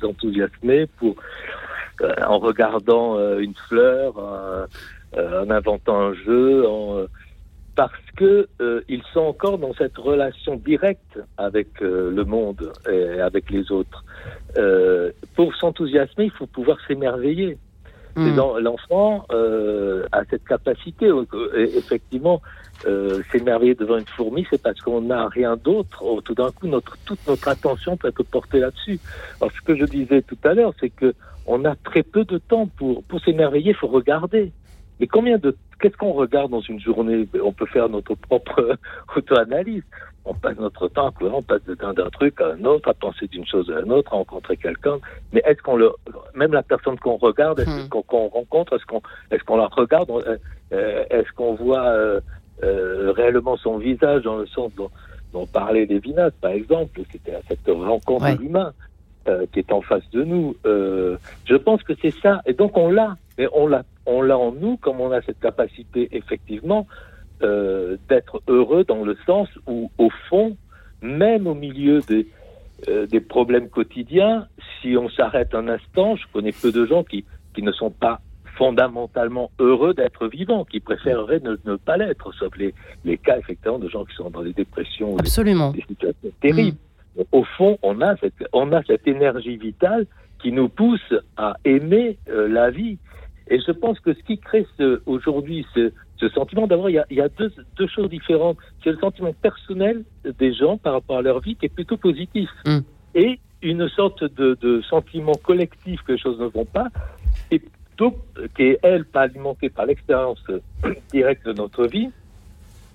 [0.01, 1.17] s'enthousiasmer pour
[2.03, 4.67] euh, en regardant euh, une fleur, euh,
[5.17, 7.07] en inventant un jeu, en,
[8.17, 8.49] parce que
[8.89, 14.05] ils sont encore dans cette relation directe avec le monde et avec les autres.
[15.35, 17.59] pour s'enthousiasmer, il faut pouvoir s'émerveiller.
[18.17, 18.35] Hmm.
[18.61, 21.11] L'enfant a cette capacité,
[21.55, 22.41] effectivement,
[23.31, 26.03] s'émerveiller devant une fourmi, c'est parce qu'on n'a rien d'autre.
[26.03, 28.99] Oh, tout d'un coup, notre, toute notre attention peut être portée là-dessus.
[29.41, 31.15] Alors, ce que je disais tout à l'heure, c'est que
[31.47, 34.53] on a très peu de temps pour, pour s'émerveiller, il faut regarder.
[35.01, 37.29] Mais combien de qu'est-ce qu'on regarde dans une journée?
[37.43, 38.79] On peut faire notre propre
[39.17, 39.83] auto-analyse.
[40.25, 43.71] On passe notre temps, on passe d'un truc à un autre, à penser d'une chose
[43.71, 44.99] à une autre, à rencontrer quelqu'un.
[45.33, 45.93] Mais est-ce qu'on le,
[46.35, 47.89] même la personne qu'on regarde, est-ce hmm.
[47.89, 50.11] qu'on rencontre, est-ce qu'on, est-ce qu'on la regarde,
[50.73, 52.21] euh, est-ce qu'on voit euh,
[52.65, 54.91] euh, réellement son visage dans le sens dont,
[55.33, 58.73] dont parlait Lévinas, par exemple, c'était cette rencontre humaine.
[59.29, 60.55] Euh, qui est en face de nous.
[60.67, 62.43] Euh, je pense que c'est ça.
[62.47, 63.17] Et donc on l'a.
[63.37, 66.87] Mais on l'a, on l'a en nous, comme on a cette capacité effectivement
[67.43, 70.57] euh, d'être heureux dans le sens où, au fond,
[71.03, 72.27] même au milieu des,
[73.09, 74.47] des problèmes quotidiens,
[74.81, 78.21] si on s'arrête un instant, je connais peu de gens qui, qui ne sont pas
[78.57, 83.79] fondamentalement heureux d'être vivants, qui préféreraient ne, ne pas l'être, sauf les, les cas effectivement
[83.79, 85.73] de gens qui sont dans des dépressions, Absolument.
[85.73, 86.77] Des, situations terribles.
[86.77, 86.87] Mm
[87.33, 90.07] au fond, on a cette, on a cette énergie vitale
[90.41, 92.99] qui nous pousse à aimer euh, la vie.
[93.49, 94.67] Et je pense que ce qui crée
[95.07, 98.59] aujourd'hui ce, ce, sentiment, d'abord, il y a, il y a deux, deux, choses différentes.
[98.83, 100.05] C'est le sentiment personnel
[100.39, 102.51] des gens par rapport à leur vie qui est plutôt positif.
[102.65, 102.79] Mm.
[103.15, 106.89] Et une sorte de, de, sentiment collectif que les choses ne vont pas.
[107.51, 107.63] Et
[108.55, 110.43] qui est elle pas alimentée par l'expérience
[111.13, 112.11] directe de notre vie,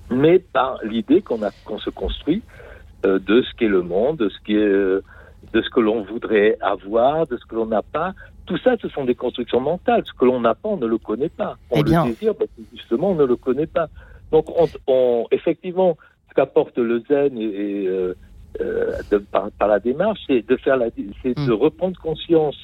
[0.10, 2.42] mais par l'idée qu'on se construit
[3.06, 5.04] euh, de ce qu'est le monde, de ce qui est euh,
[5.54, 8.14] de ce que l'on voudrait avoir, de ce que l'on n'a pas.
[8.46, 10.04] Tout ça, ce sont des constructions mentales.
[10.06, 11.58] Ce que l'on n'a pas, on ne le connaît pas.
[11.70, 12.04] On eh bien.
[12.04, 13.88] le désire parce que justement, on ne le connaît pas.
[14.32, 15.98] Donc, on, on effectivement,
[16.30, 18.16] ce qu'apporte le zen et, euh,
[18.60, 20.88] euh, de, par, par, la démarche, c'est de faire la,
[21.22, 22.56] c'est de reprendre conscience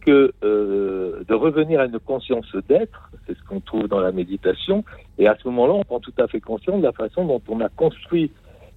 [0.00, 4.84] que euh, de revenir à une conscience d'être, c'est ce qu'on trouve dans la méditation,
[5.18, 7.60] et à ce moment-là, on prend tout à fait conscience de la façon dont on
[7.60, 8.30] a construit.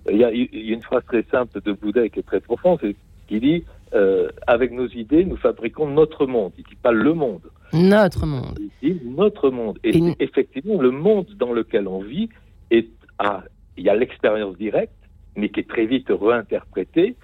[0.09, 2.41] Il y a, il y a une phrase très simple de Bouddha qui est très
[2.41, 2.95] profonde, c'est
[3.27, 6.53] qui dit euh, avec nos idées, nous fabriquons notre monde.
[6.57, 7.41] Il dit pas le monde.
[7.73, 8.59] Notre monde.
[8.81, 9.79] Il dit notre monde.
[9.83, 12.29] Et, et effectivement, le monde dans lequel on vit
[12.71, 13.43] est à,
[13.77, 14.93] il y a l'expérience directe,
[15.35, 17.15] mais qui est très vite réinterprétée.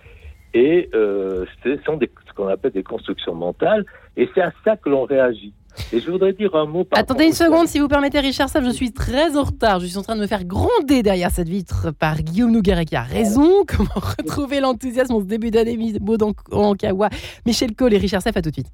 [0.53, 3.85] Et euh, ce sont des, ce qu'on appelle des constructions mentales.
[4.17, 5.53] Et c'est à ça que l'on réagit.
[5.91, 6.83] Et je voudrais dire un mot.
[6.83, 9.79] Par Attendez une seconde, si vous permettez, Richard Sam, je suis très en retard.
[9.79, 12.95] Je suis en train de me faire gronder derrière cette vitre par Guillaume Nougara qui
[12.95, 13.63] a raison.
[13.67, 17.09] Comment retrouver l'enthousiasme en ce début d'année Maud en Kawa,
[17.45, 18.71] Michel Cole et Richard Saff, à tout de suite.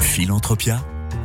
[0.00, 0.78] Philanthropia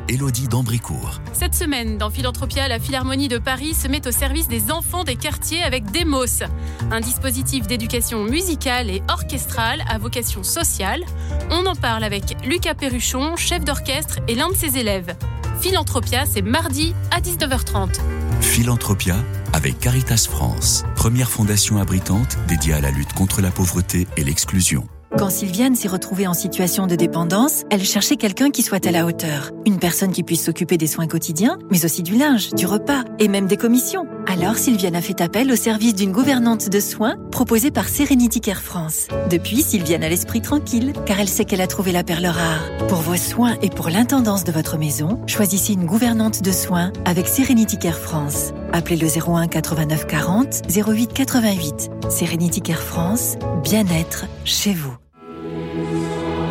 [0.10, 1.22] Élodie Dambricourt.
[1.34, 5.16] Cette semaine, dans Philanthropia, la Philharmonie de Paris se met au service des enfants des
[5.16, 6.44] quartiers avec Demos,
[6.92, 11.04] un dispositif d'éducation musicale et orchestrale à vocation sociale.
[11.50, 15.16] On en parle avec Lucas Perruchon, chef d'orchestre et l'un de ses élèves.
[15.60, 18.00] Philanthropia, c'est mardi à 19h30.
[18.42, 19.16] Philanthropia
[19.54, 24.88] avec Caritas France, première fondation abritante dédiée à la lutte contre la pauvreté et l'exclusion.
[25.17, 29.06] Quand Sylviane s'est retrouvée en situation de dépendance, elle cherchait quelqu'un qui soit à la
[29.06, 29.52] hauteur.
[29.65, 33.28] Une personne qui puisse s'occuper des soins quotidiens, mais aussi du linge, du repas et
[33.28, 34.06] même des commissions.
[34.28, 38.62] Alors Sylviane a fait appel au service d'une gouvernante de soins proposée par Serenity Care
[38.62, 39.08] France.
[39.30, 42.62] Depuis, Sylviane a l'esprit tranquille, car elle sait qu'elle a trouvé la perle rare.
[42.88, 47.28] Pour vos soins et pour l'intendance de votre maison, choisissez une gouvernante de soins avec
[47.28, 48.54] Serenity Care France.
[48.74, 51.90] Appelez le 01 89 40 08 88.
[52.10, 54.96] Serenity Care France, bien-être chez vous.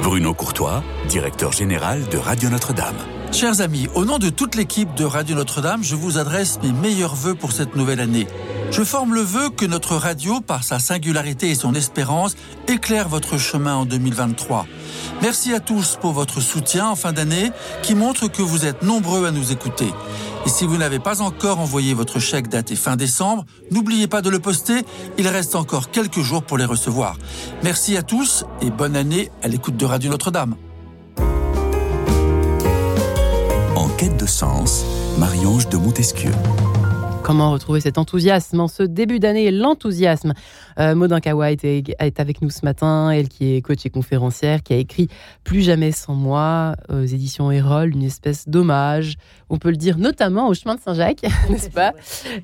[0.02, 2.96] Bruno Courtois, directeur général de Radio Notre-Dame.
[3.32, 7.14] Chers amis, au nom de toute l'équipe de Radio Notre-Dame, je vous adresse mes meilleurs
[7.14, 8.26] voeux pour cette nouvelle année.
[8.72, 12.34] Je forme le vœu que notre radio, par sa singularité et son espérance,
[12.66, 14.66] éclaire votre chemin en 2023.
[15.22, 19.24] Merci à tous pour votre soutien en fin d'année qui montre que vous êtes nombreux
[19.26, 19.92] à nous écouter.
[20.44, 24.30] Et si vous n'avez pas encore envoyé votre chèque daté fin décembre, n'oubliez pas de
[24.30, 24.82] le poster,
[25.18, 27.16] il reste encore quelques jours pour les recevoir.
[27.62, 30.56] Merci à tous et bonne année à l'écoute de Radio Notre-Dame.
[34.00, 34.82] Quête de sens,
[35.18, 36.30] Marie-Ange de Montesquieu.
[37.22, 40.32] Comment retrouver cet enthousiasme en ce début d'année L'enthousiasme.
[40.80, 44.62] Euh, Maudin Kawa est, est, avec nous ce matin, elle qui est coach et conférencière,
[44.62, 45.08] qui a écrit
[45.44, 49.16] Plus jamais sans moi aux éditions Erol, une espèce d'hommage,
[49.50, 51.92] on peut le dire notamment au chemin de Saint-Jacques, n'est-ce pas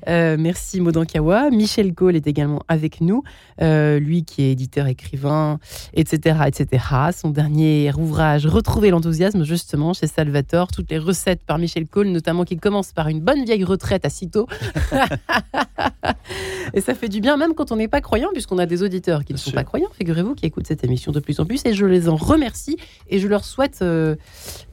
[0.07, 1.49] euh, Merci Maudin Kawa.
[1.49, 3.23] Michel Cole est également avec nous,
[3.61, 5.57] euh, lui qui est éditeur, écrivain,
[5.93, 6.83] etc., etc.
[7.15, 10.67] Son dernier ouvrage, Retrouver l'enthousiasme, justement, chez Salvatore.
[10.67, 14.09] Toutes les recettes par Michel Cole, notamment qui commence par une bonne vieille retraite à
[14.09, 14.47] Citeaux.
[16.73, 19.25] et ça fait du bien, même quand on n'est pas croyant, puisqu'on a des auditeurs
[19.25, 21.61] qui ne sont pas croyants, figurez-vous, qui écoutent cette émission de plus en plus.
[21.65, 22.77] Et je les en remercie
[23.09, 24.15] et je leur souhaite euh,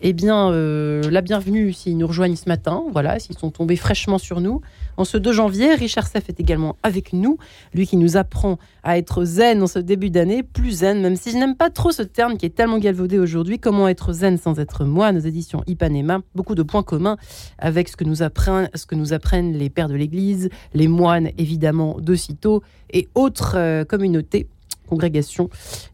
[0.00, 2.84] eh bien, euh, la bienvenue s'ils nous rejoignent ce matin.
[2.92, 4.60] Voilà, s'ils sont tombés fraîchement sur nous.
[4.96, 7.38] En ce 2 janvier, Richard Seff est également avec nous,
[7.72, 11.32] lui qui nous apprend à être zen en ce début d'année, plus zen, même si
[11.32, 13.58] je n'aime pas trop ce terme qui est tellement galvaudé aujourd'hui.
[13.58, 17.16] Comment être zen sans être moi Nos éditions Ipanema, beaucoup de points communs
[17.58, 21.30] avec ce que nous apprennent, ce que nous apprennent les pères de l'Église, les moines
[21.38, 22.62] évidemment de Cîteaux
[22.92, 24.48] et autres euh, communautés
[24.88, 25.48] congrégations.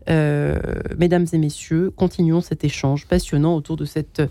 [0.09, 0.59] Euh,
[0.99, 4.23] mesdames et messieurs, continuons cet échange passionnant autour de cette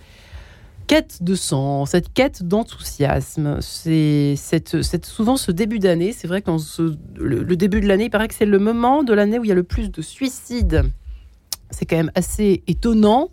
[0.89, 3.60] quête de sens, cette quête d'enthousiasme.
[3.62, 4.36] C'est
[5.04, 6.13] souvent ce début d'année.
[6.13, 6.58] C'est vrai qu'en
[7.15, 9.52] le, début de l'année, il paraît que c'est le moment de l'année où il y
[9.52, 10.84] a le plus de suicides.
[11.69, 13.30] C'est quand même assez étonnant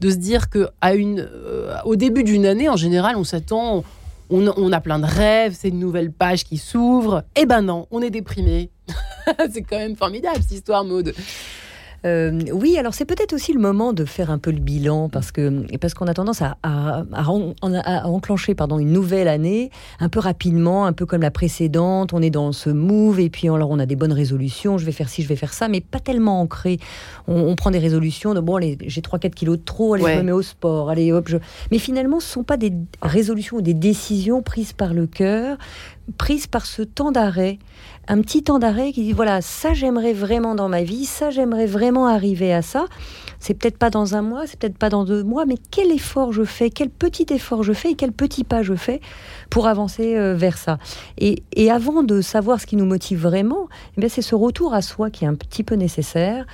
[0.00, 3.84] de se dire que euh, au début d'une année, en général, on s'attend,
[4.28, 7.22] on, on, a plein de rêves, c'est une nouvelle page qui s'ouvre.
[7.36, 8.70] Eh ben non, on est déprimé.
[9.52, 11.14] c'est quand même formidable cette histoire, Maude.
[12.04, 15.32] Euh, oui, alors c'est peut-être aussi le moment de faire un peu le bilan parce
[15.32, 20.20] que parce qu'on a tendance à, à, à, enclencher pardon une nouvelle année un peu
[20.20, 22.12] rapidement, un peu comme la précédente.
[22.12, 24.78] On est dans ce move et puis alors on a des bonnes résolutions.
[24.78, 26.78] Je vais faire ci, je vais faire ça, mais pas tellement ancré.
[27.26, 30.32] On, prend des résolutions de bon, j'ai 3-4 kilos de trop, allez, je me mets
[30.32, 31.26] au sport, allez hop.
[31.28, 31.38] Je...
[31.72, 32.72] Mais finalement, ce sont pas des
[33.02, 35.56] résolutions ou des décisions prises par le cœur
[36.18, 37.58] prise par ce temps d'arrêt,
[38.08, 41.66] un petit temps d'arrêt qui dit voilà, ça j'aimerais vraiment dans ma vie, ça j'aimerais
[41.66, 42.86] vraiment arriver à ça.
[43.38, 46.32] C'est peut-être pas dans un mois, c'est peut-être pas dans deux mois, mais quel effort
[46.32, 49.00] je fais, quel petit effort je fais et quel petit pas je fais
[49.50, 50.78] pour avancer euh, vers ça.
[51.18, 53.68] Et, avant de savoir ce qui nous motive vraiment,
[54.00, 56.46] eh c'est ce retour à soi qui est un petit peu nécessaire.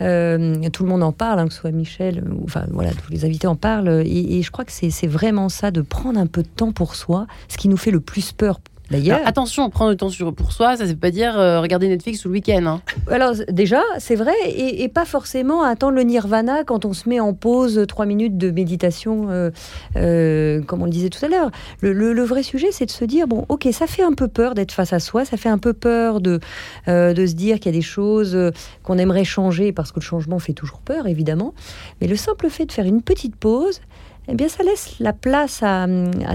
[0.00, 3.24] Euh, tout le monde en parle, hein, que ce soit Michel, enfin voilà, tous les
[3.24, 4.02] invités en parlent.
[4.06, 7.26] Et je crois que c'est vraiment ça, de prendre un peu de temps pour soi,
[7.48, 10.84] ce qui nous fait le plus peur D'ailleurs, attention, prendre le temps pour soi, ça
[10.84, 12.66] ne veut pas dire euh, regarder Netflix tout le week-end.
[12.66, 12.80] Hein.
[13.08, 17.32] Alors déjà, c'est vrai, et, pas forcément attendre le nirvana quand on se met en
[17.32, 19.50] pause trois minutes de méditation, euh,
[19.96, 21.50] euh, comme on le disait tout à l'heure.
[21.80, 24.72] Le, vrai sujet, c'est de se dire bon, ok, ça fait un peu peur d'être
[24.72, 26.40] face à soi, ça fait un peu peur de
[26.86, 28.36] de se dire qu'il y a des choses
[28.82, 31.54] qu'on aimerait changer parce que le changement fait toujours peur, évidemment.
[32.00, 33.80] Mais le simple fait de faire une petite pause
[34.28, 35.86] eh bien, ça laisse la place à,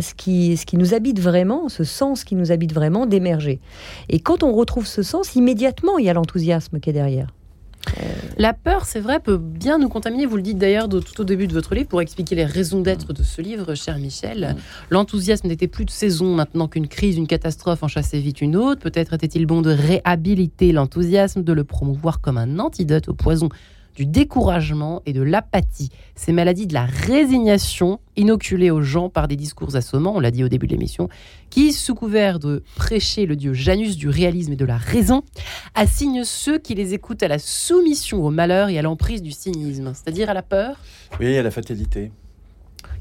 [0.01, 3.59] ce, qui, ce qui nous habite vraiment, ce sens qui nous habite vraiment, d'émerger.
[4.09, 7.27] Et quand on retrouve ce sens, immédiatement, il y a l'enthousiasme qui est derrière.
[7.99, 8.03] Euh,
[8.37, 10.25] la peur, c'est vrai, peut bien nous contaminer.
[10.25, 13.13] Vous le dites d'ailleurs tout au début de votre livre pour expliquer les raisons d'être
[13.13, 14.55] de ce livre, cher Michel.
[14.55, 14.61] Mm.
[14.89, 18.81] L'enthousiasme n'était plus de saison maintenant qu'une crise, une catastrophe en chassait vite une autre.
[18.81, 23.49] Peut-être était-il bon de réhabiliter l'enthousiasme, de le promouvoir comme un antidote au poison
[23.95, 25.89] du découragement et de l'apathie.
[26.15, 30.43] Ces maladies de la résignation inoculées aux gens par des discours assommants, on l'a dit
[30.43, 31.09] au début de l'émission,
[31.49, 35.23] qui, sous couvert de prêcher le dieu Janus du réalisme et de la raison,
[35.73, 39.93] assignent ceux qui les écoutent à la soumission au malheur et à l'emprise du cynisme,
[39.93, 40.77] c'est-à-dire à la peur?
[41.19, 42.11] Oui, à la fatalité.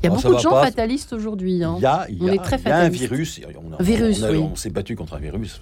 [0.04, 1.64] Il y a beaucoup de gens fatalistes aujourd'hui.
[1.64, 1.78] Hein.
[2.20, 3.40] on est très un virus.
[3.56, 5.60] On, virus, on, s'est battu contre un virus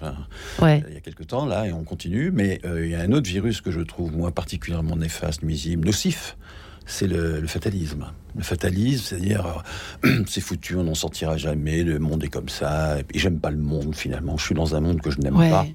[0.61, 2.31] il y a quelque temps, là, et on continue.
[2.31, 5.85] Mais euh, il y a un autre virus que je trouve, moi, particulièrement néfaste, nuisible,
[5.85, 6.37] nocif
[6.85, 8.07] c'est le, fatalisme.
[8.35, 9.63] Le fatalisme, c'est-à-dire,
[10.05, 13.51] euh, c'est foutu, on n'en sortira jamais, le monde est comme ça, et j'aime pas
[13.51, 15.65] le monde finalement, je suis dans un monde que je n'aime pas.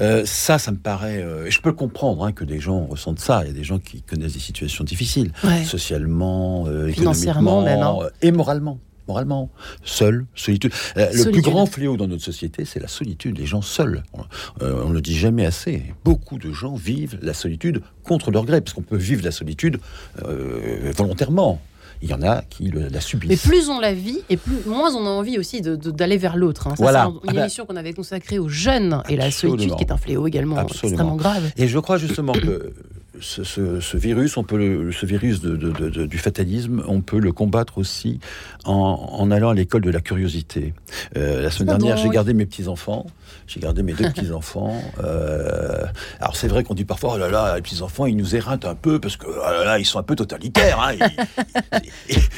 [0.00, 3.20] Euh, ça, ça me paraît, euh, et je peux comprendre hein, que des gens ressentent
[3.20, 5.32] ça, il y a des gens qui connaissent des situations difficiles,
[5.64, 8.08] socialement, économiquement, hein.
[8.22, 9.50] et moralement moralement.
[9.82, 10.72] Seul, solitude.
[10.96, 13.38] Euh, le plus grand fléau dans notre société, c'est la solitude.
[13.38, 14.04] Les gens seuls.
[14.62, 15.82] Euh, on ne le dit jamais assez.
[16.04, 19.80] Beaucoup de gens vivent la solitude contre leur gré, parce qu'on peut vivre la solitude
[20.24, 21.60] euh, volontairement.
[22.00, 23.28] Il y en a qui la subissent.
[23.28, 26.68] Mais plus on la vit, et plus, moins on a envie aussi d'aller vers l'autre.
[26.68, 26.74] Hein.
[26.78, 27.06] Voilà.
[27.06, 29.90] C'est une ah bah émission qu'on avait consacrée aux jeunes et la solitude, qui est
[29.90, 31.50] un fléau également extrêmement grave.
[31.56, 32.72] Et je crois justement que
[33.20, 38.20] ce, virus, on peut ce virus du fatalisme, on peut le combattre aussi
[38.64, 40.74] en, allant à l'école de la curiosité.
[41.16, 43.06] Euh, la semaine dernière, j'ai gardé mes petits enfants.
[43.46, 44.80] J'ai gardé mes deux petits enfants.
[45.02, 45.84] Euh,
[46.20, 48.64] alors c'est vrai qu'on dit parfois, oh là là, les petits enfants, ils nous éreintent
[48.64, 50.80] un peu parce que oh là là, ils sont un peu totalitaires.
[50.80, 51.08] Hein.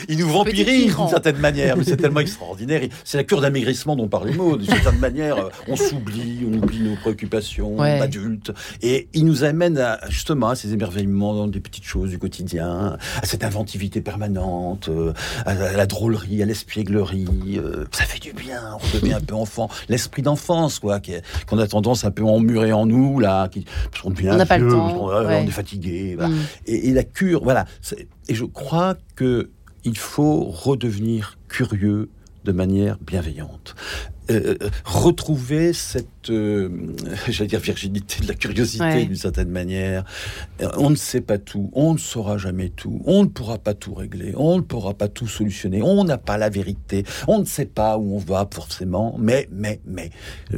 [0.09, 2.83] Ils, nous vampirisent d'une certaine manière, mais c'est tellement extraordinaire.
[3.05, 4.61] C'est la cure d'amaigrissement dont parlait Maud.
[4.61, 5.37] D'une certaine manière,
[5.69, 11.35] on s'oublie, on oublie nos préoccupations d'adultes, et ils nous amènent justement à ces émerveillements
[11.35, 15.13] dans des petites choses du quotidien, à cette inventivité permanente, euh,
[15.47, 17.59] à la drôlerie, à l'espièglerie.
[17.59, 19.69] Euh, ça fait du bien, on devient un peu enfant.
[19.89, 21.01] L'esprit d'enfance, quoi,
[21.47, 24.37] qu'on a tendance un peu à emmurer en nous, là, qui, parce qu'on devient on
[24.37, 26.17] n'a pas le temps, on, est fatigué.
[26.19, 26.33] Mm.
[26.67, 27.67] Et, la cure, voilà.
[28.29, 29.51] Et je crois que
[29.85, 32.11] il faut redevenir curieux
[32.45, 33.75] de manière bienveillante.
[34.31, 36.69] Euh, euh, retrouver cette, euh,
[37.29, 40.05] j'allais dire virginité de la curiosité d'une certaine manière.
[40.77, 43.95] On ne sait pas tout, on ne saura jamais tout, on ne pourra pas tout
[43.95, 47.67] régler, on ne pourra pas tout solutionner, on n'a pas la vérité, on ne sait
[47.67, 50.11] pas où on va forcément, mais, mais, mais,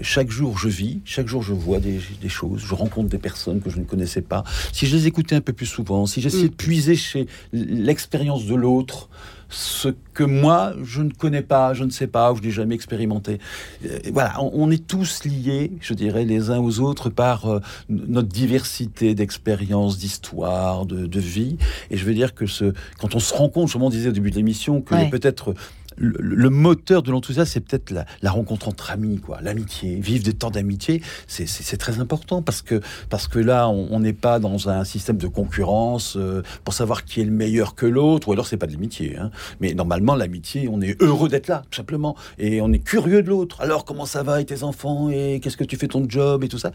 [0.03, 3.61] chaque jour je vis, chaque jour je vois des, des choses, je rencontre des personnes
[3.61, 4.45] que je ne connaissais pas.
[4.73, 6.57] Si je les écoutais un peu plus souvent, si j'essayais de mm.
[6.57, 9.09] puiser chez l'expérience de l'autre,
[9.53, 12.75] ce que moi, je ne connais pas, je ne sais pas, ou je n'ai jamais
[12.75, 13.39] expérimenté.
[13.85, 18.29] Euh, voilà, on, est tous liés, je dirais, les uns aux autres par euh, notre
[18.29, 21.59] diversité d'expériences, d'histoires, de, de, vie.
[21.91, 24.13] Et je veux dire que ce, quand on se rend compte, comme on disait au
[24.13, 25.55] début de l'émission, que peut-être
[25.97, 29.97] le, moteur de l'enthousiasme, c'est peut-être la, rencontre entre amis, quoi, l'amitié.
[29.97, 34.39] Vivre des temps d'amitié, c'est très important parce que, parce que là, on n'est pas
[34.39, 38.33] dans un système de concurrence euh, pour savoir qui est le meilleur que l'autre, ou
[38.33, 39.17] alors c'est pas de l'amitié.
[39.17, 39.31] Hein.
[39.61, 43.29] Mais normalement, l'amitié, on est heureux d'être là, tout simplement, et on est curieux de
[43.29, 43.61] l'autre.
[43.61, 46.49] Alors, comment ça va et tes enfants et qu'est-ce que tu fais ton job et
[46.49, 46.73] tout ça?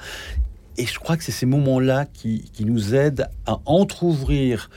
[0.80, 4.70] Et je crois que c'est ces moments-là qui, qui, nous aident à entr'ouvrir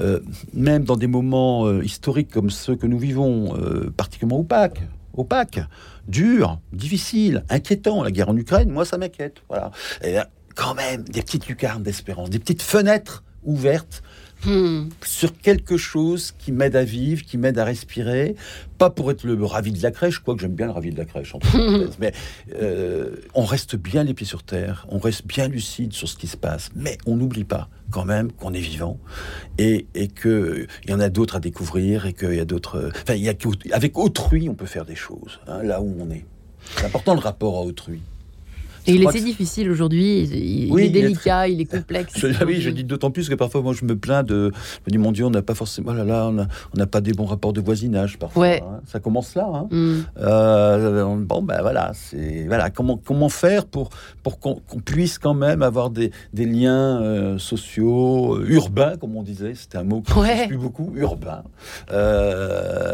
[0.00, 0.20] euh,
[0.52, 4.82] même dans des moments euh, historiques comme ceux que nous vivons, euh, particulièrement opaques,
[5.16, 5.60] opaques,
[6.08, 8.02] durs, difficiles, inquiétants.
[8.02, 9.42] La guerre en Ukraine, moi, ça m'inquiète.
[9.48, 9.70] Voilà.
[10.54, 14.02] Quand même, des petites lucarnes d'espérance, des petites fenêtres ouverte
[14.46, 14.90] Hmm.
[15.04, 18.36] sur quelque chose qui m'aide à vivre, qui m'aide à respirer,
[18.78, 21.04] pas pour être le ravi de la crèche, quoique j'aime bien le ravi de la
[21.04, 21.34] crèche,
[22.00, 22.12] mais
[22.54, 26.28] euh, on reste bien les pieds sur terre, on reste bien lucide sur ce qui
[26.28, 29.00] se passe, mais on n'oublie pas quand même qu'on est vivant
[29.58, 32.90] et, et qu'il y en a d'autres à découvrir et qu'il y a d'autres...
[33.02, 33.34] Enfin, il y a,
[33.72, 36.24] avec autrui, on peut faire des choses, hein, là où on est.
[36.76, 38.00] C'est important le rapport à autrui.
[38.86, 42.14] Et il est si difficile aujourd'hui, il, est délicat, il est complexe.
[42.16, 44.90] Je, oui, je dis d'autant plus que parfois moi je me plains de, je me
[44.90, 47.24] dis mon Dieu, on n'a pas forcément, oh là là, on n'a pas des bons
[47.24, 48.42] rapports de voisinage parfois.
[48.42, 48.62] Ouais.
[48.64, 48.80] Hein.
[48.86, 49.48] Ça commence là.
[49.52, 49.68] Hein.
[49.70, 49.94] Mm.
[50.18, 53.90] Euh, bon ben voilà, c'est voilà comment comment faire pour
[54.22, 59.22] pour qu'on puisse quand même avoir des, des liens euh, sociaux euh, urbains comme on
[59.22, 60.46] disait, c'était un mot que ouais.
[60.48, 61.42] plus beaucoup urbain.
[61.90, 62.92] Euh,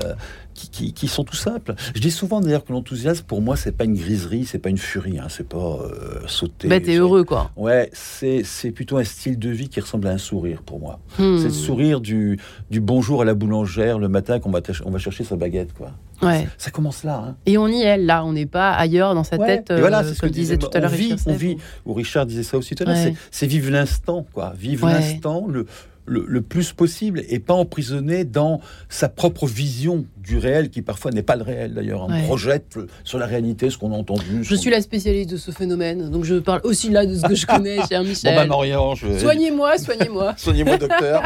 [0.54, 1.74] qui, sont tout simples.
[1.94, 4.78] Je dis souvent d'ailleurs que l'enthousiasme, pour moi, c'est pas une griserie, c'est pas une
[4.78, 6.68] furie, hein, c'est pas euh, sauter.
[6.68, 7.50] Bah, t'es heureux, quoi.
[7.56, 11.00] Ouais, c'est, c'est plutôt un style de vie qui ressemble à un sourire pour moi.
[11.18, 11.38] Hmm.
[11.38, 12.38] C'est le sourire du,
[12.70, 15.92] du bonjour à la boulangère le matin qu'on va, on va chercher sa baguette, quoi.
[16.22, 16.46] Ouais.
[16.56, 17.24] Ça commence là.
[17.26, 17.36] Hein.
[17.46, 19.72] Et on y est là, on n'est pas ailleurs dans sa tête.
[19.76, 20.90] voilà, euh, c'est ce que disait tout à l'heure.
[20.90, 24.52] Vit, on vit, ou Richard disait ça aussi tout à l'heure, c'est vivre l'instant, quoi.
[24.56, 25.66] Vivre l'instant, le,
[26.06, 31.22] le, plus possible et pas emprisonné dans sa propre vision du réel qui parfois n'est
[31.22, 32.06] pas le réel d'ailleurs.
[32.08, 34.42] On projette sur la réalité ce qu'on a entendu.
[34.42, 37.34] Je suis la spécialiste de ce phénomène, donc je parle aussi là de ce que
[37.34, 38.48] je connais, cher Michel.
[38.48, 39.18] Bon bah je...
[39.18, 40.34] soignez-moi, soignez-moi.
[40.36, 41.22] soignez-moi, docteur.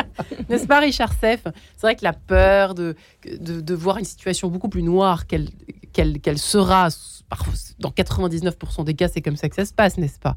[0.48, 1.42] N'est-ce pas, Richard Seff?
[1.44, 5.48] C'est vrai que la peur de, de, voir une situation beaucoup plus noire qu'elle
[5.92, 6.88] qu'elle sera,
[7.80, 10.36] dans 99% des cas, c'est comme ça que ça se passe, n'est-ce pas?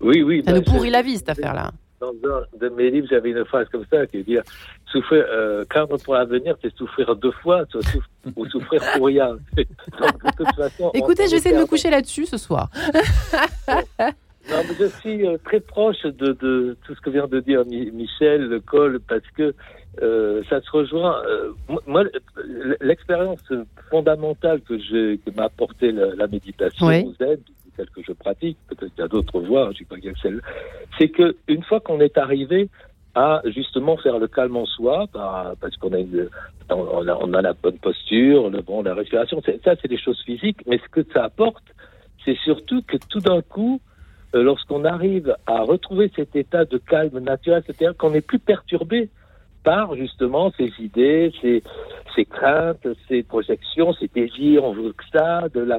[0.00, 0.42] Oui, oui.
[0.44, 3.44] Ça nous bah, pourrit la vie, cette affaire-là dans un de mes livres, j'avais une
[3.44, 4.38] phrase comme ça qui dit
[4.86, 7.64] souffrir, euh, craindre pour l'avenir, c'est souffrir deux fois
[8.36, 9.36] ou souffrir pour rien.
[10.94, 12.70] Écoutez, je vais essayer de me coucher là-dessus ce soir.
[13.98, 17.64] non, mais je suis euh, très proche de, de, tout ce que vient de dire
[17.66, 19.54] Michel, Le Col, parce que
[20.02, 21.22] euh, ça se rejoint.
[21.26, 21.52] Euh,
[21.86, 22.04] moi,
[22.80, 23.42] l'expérience
[23.90, 24.74] fondamentale que,
[25.16, 27.40] que m'a apporté la, méditation vous aide,
[27.78, 30.42] celle que je pratique, peut-être qu'il y a d'autres voies, je sais pas qu'il celle,
[30.98, 32.68] c'est que une fois qu'on est arrivé
[33.14, 37.52] à justement faire le calme en soi, bah, parce qu'on a, a, on a la
[37.54, 41.24] bonne posture, le bon, la respiration, ça c'est des choses physiques, mais ce que ça
[41.24, 41.64] apporte,
[42.24, 43.80] c'est surtout que tout d'un coup,
[44.34, 49.08] euh, lorsqu'on arrive à retrouver cet état de calme naturel, c'est-à-dire qu'on n'est plus perturbé
[49.64, 51.62] par justement ces idées, ces,
[52.14, 55.78] ces craintes, ces projections, ces désirs, on veut que ça, de la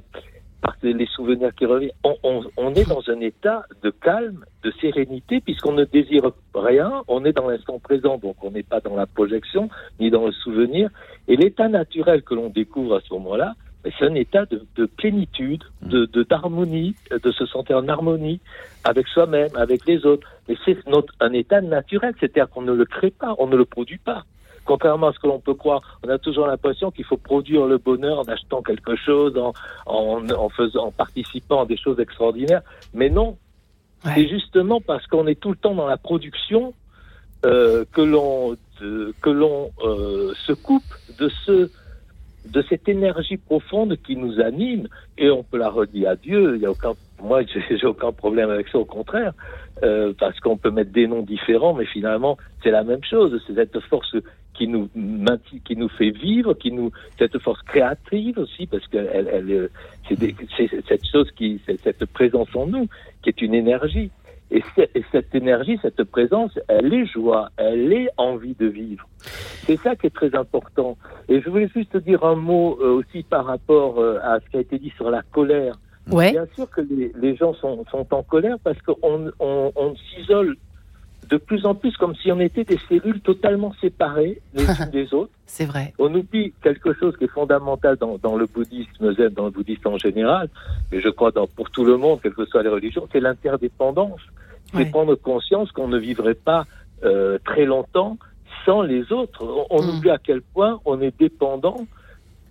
[0.62, 1.91] par les souvenirs qui reviennent.
[2.04, 7.34] On, est dans un état de calme, de sérénité, puisqu'on ne désire rien, on est
[7.34, 9.69] dans l'instant présent, donc on n'est pas dans la projection,
[10.00, 10.89] ni dans le souvenir.
[11.28, 15.63] Et l'état naturel que l'on découvre à ce moment-là, ben, c'est un état de, plénitude,
[15.82, 18.41] de d'harmonie, de, se sentir en harmonie
[18.84, 20.28] avec soi-même, avec les autres.
[20.48, 20.78] Mais c'est
[21.22, 24.26] un état naturel, c'est-à-dire qu'on ne le crée pas, on ne le produit pas.
[24.65, 27.78] Contrairement à ce que l'on peut croire, on a toujours l'impression qu'il faut produire le
[27.78, 29.54] bonheur en achetant quelque chose, en,
[29.86, 32.62] en, faisant, en participant à des choses extraordinaires.
[32.93, 33.38] Mais non,
[34.04, 36.74] c'est justement parce qu'on est tout le temps dans la production
[37.45, 38.56] euh, que l'on
[39.22, 40.84] que l'on euh, se coupe
[41.19, 41.69] de ce
[42.45, 46.56] de cette énergie profonde qui nous anime et on peut la redire à Dieu.
[46.56, 49.34] Il y a aucun, moi, j'ai aucun problème avec ça, au contraire,
[49.84, 53.39] euh, parce qu'on peut mettre des noms différents, mais finalement, c'est la même chose.
[53.45, 54.15] C'est cette force
[54.60, 58.98] qui nous maintient, qui nous fait vivre, qui nous cette force créative aussi parce que
[58.98, 59.69] elle, elle
[60.08, 62.88] c'est cette chose qui cette présence en nous
[63.24, 64.12] qui est une énergie
[64.52, 64.63] et,
[65.12, 69.08] cette énergie, cette présence, elle est joie, elle est envie de vivre.
[69.19, 70.98] C'est ça qui est très important.
[71.28, 74.58] Et je voulais juste dire un mot euh, aussi par rapport euh, à ce qui
[74.58, 75.76] a été dit sur la colère.
[76.10, 76.32] Ouais.
[76.32, 80.58] Bien sûr que les, les gens sont, sont, en colère parce qu'on on, on s'isole
[81.30, 85.13] de plus en plus comme si on était des cellules totalement séparées les unes des
[85.13, 85.32] autres.
[85.46, 85.94] C'est vrai.
[86.00, 89.88] On oublie quelque chose qui est fondamental dans, dans, le bouddhisme zen, dans le bouddhisme
[89.88, 90.50] en général,
[90.92, 94.22] mais je crois dans, pour tout le monde, quelles que soient les religions, c'est l'interdépendance.
[94.74, 96.65] C'est prendre conscience qu'on ne vivrait pas
[97.04, 98.18] euh, très longtemps
[98.65, 99.44] sans les autres.
[99.72, 99.89] On, mm.
[99.89, 101.88] oublie à quel point on est dépendant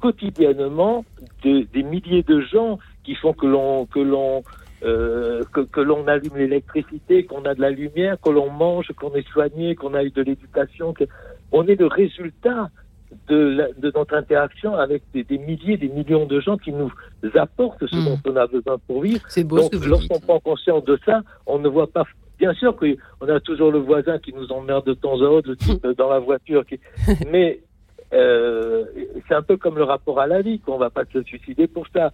[0.00, 1.04] quotidiennement
[1.44, 4.42] de, des milliers de gens qui font que l'on que l'on
[4.84, 9.12] euh, que, que l'on allume l'électricité, qu'on a de la lumière, que l'on mange, qu'on
[9.14, 10.94] est soigné, qu'on a eu de l'éducation.
[11.50, 12.70] On est le résultat
[13.28, 16.92] de, de notre interaction avec des, des, milliers, des millions de gens qui nous
[17.34, 18.04] apportent ce hmm.
[18.04, 19.20] dont on a besoin pour vivre.
[19.28, 22.04] C'est beau Donc, lorsqu'on prend conscience de ça, on ne voit pas.
[22.38, 25.56] Bien sûr qu'on a toujours le voisin qui nous emmerde de temps à autre, le
[25.56, 26.64] type dans la voiture.
[26.64, 26.78] Qui...
[27.30, 27.60] Mais
[28.12, 28.84] euh,
[29.26, 31.86] c'est un peu comme le rapport à la vie, qu'on va pas se suicider pour
[31.92, 32.12] ça.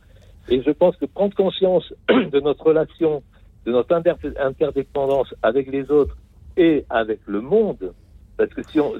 [0.49, 3.23] Et je pense que prendre conscience de notre relation,
[3.67, 6.17] de notre interdépendance avec les autres,
[6.57, 7.93] et avec le monde.
[8.37, 8.95] Parce que si on,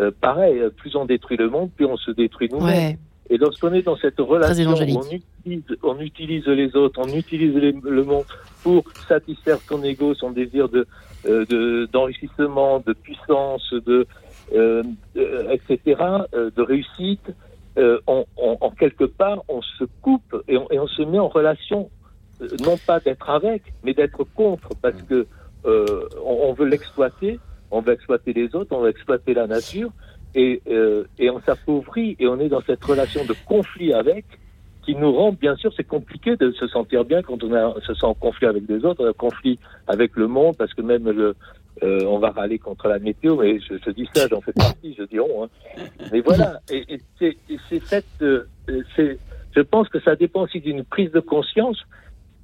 [0.00, 2.96] euh, pareil, plus on détruit le monde, plus on se détruit nous-mêmes.
[3.30, 8.04] Et lorsqu'on est dans cette relation on utilise, on utilise les autres, on utilise le
[8.04, 8.24] monde
[8.62, 10.86] pour satisfaire son ego, son désir de
[11.26, 14.06] euh, d'enrichissement, de, puissance, de
[14.54, 14.82] euh,
[15.14, 16.02] etc.,
[16.34, 17.32] de réussite,
[17.76, 21.90] on, en quelque part, on se coupe et on, et on se met en relation,
[22.64, 25.26] non pas d'être avec, mais d'être contre, parce que
[25.64, 27.38] on veut l'exploiter
[27.72, 29.90] on va exploiter les autres, on va exploiter la nature,
[30.34, 34.24] et, euh, et on s'appauvrit et on est dans cette relation de conflit avec
[34.84, 37.94] qui nous rend, bien sûr, c'est compliqué de se sentir bien quand on a, se
[37.94, 41.36] sent en conflit avec les autres, en conflit avec le monde, parce que même le,
[41.82, 44.94] euh, on va râler contre la météo, mais je, je dis ça, j'en fais partie,
[44.98, 45.44] je dis on.
[45.44, 45.48] Hein.
[46.12, 48.46] Mais voilà, et, et c'est cette, euh,
[48.94, 49.18] c'est,
[49.54, 51.78] je pense que ça dépend aussi d'une prise de conscience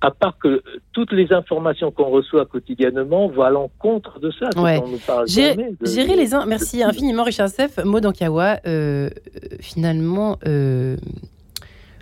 [0.00, 0.62] à part que
[0.92, 4.48] toutes les informations qu'on reçoit quotidiennement vont à l'encontre de ça.
[4.56, 4.80] Ouais.
[5.26, 6.46] Gérer les uns.
[6.46, 7.78] Merci infiniment, Richard Seff.
[7.84, 9.10] Maud Ankawa, euh,
[9.60, 10.38] finalement,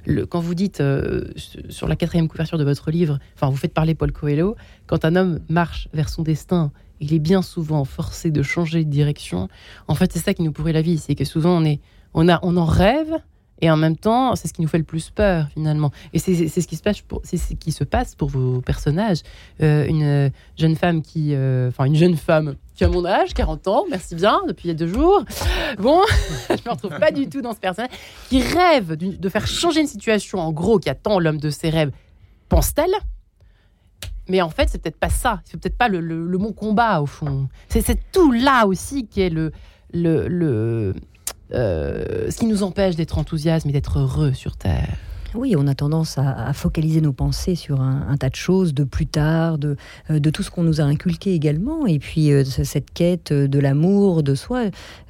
[0.06, 1.24] le, quand vous dites euh,
[1.68, 4.56] sur la quatrième couverture de votre livre, enfin, vous faites parler Paul Coelho,
[4.86, 6.70] quand un homme marche vers son destin,
[7.00, 9.48] il est bien souvent forcé de changer de direction.
[9.88, 11.80] En fait, c'est ça qui nous pourrit la vie, c'est que souvent on est,
[12.14, 13.20] on a, on en rêve
[13.60, 15.90] et en même temps, c'est ce qui nous fait le plus peur finalement.
[16.12, 19.20] Et c'est ce qui se passe pour, ce qui se passe pour vos personnages.
[19.62, 23.68] Euh, une jeune femme qui, euh, enfin une jeune femme qui a mon âge, 40
[23.68, 25.24] ans, merci bien, depuis il y a deux jours.
[25.78, 26.02] Bon,
[26.50, 27.90] je me retrouve pas du tout dans ce personnage
[28.28, 31.92] qui rêve de faire changer une situation, en gros, qui attend l'homme de ses rêves.
[32.50, 32.92] Pense-t-elle?
[34.28, 35.40] Mais en fait, c'est peut-être pas ça.
[35.44, 37.48] C'est peut-être pas le, le, bon combat au fond.
[37.68, 39.52] C'est tout là aussi qui est le,
[39.92, 40.94] le,
[41.52, 44.96] euh, ce qui nous empêche d'être enthousiastes et d'être heureux sur Terre.
[45.34, 49.06] Oui, on a tendance à, focaliser nos pensées sur un, tas de choses, de plus
[49.06, 49.76] tard, de,
[50.10, 53.58] euh, de tout ce qu'on nous a inculqué également, et puis euh, cette quête de
[53.58, 54.62] l'amour, de soi.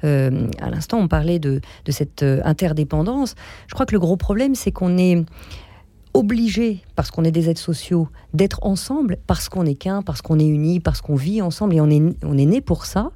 [0.03, 3.35] à l'instant, on parlait de, de cette interdépendance.
[3.67, 5.23] Je crois que le gros problème, c'est qu'on est
[6.17, 10.39] obligé, parce qu'on est des êtres sociaux, d'être ensemble, parce qu'on est qu'un, parce qu'on
[10.39, 13.11] est unis, parce qu'on vit ensemble, et on est, on est né pour ça.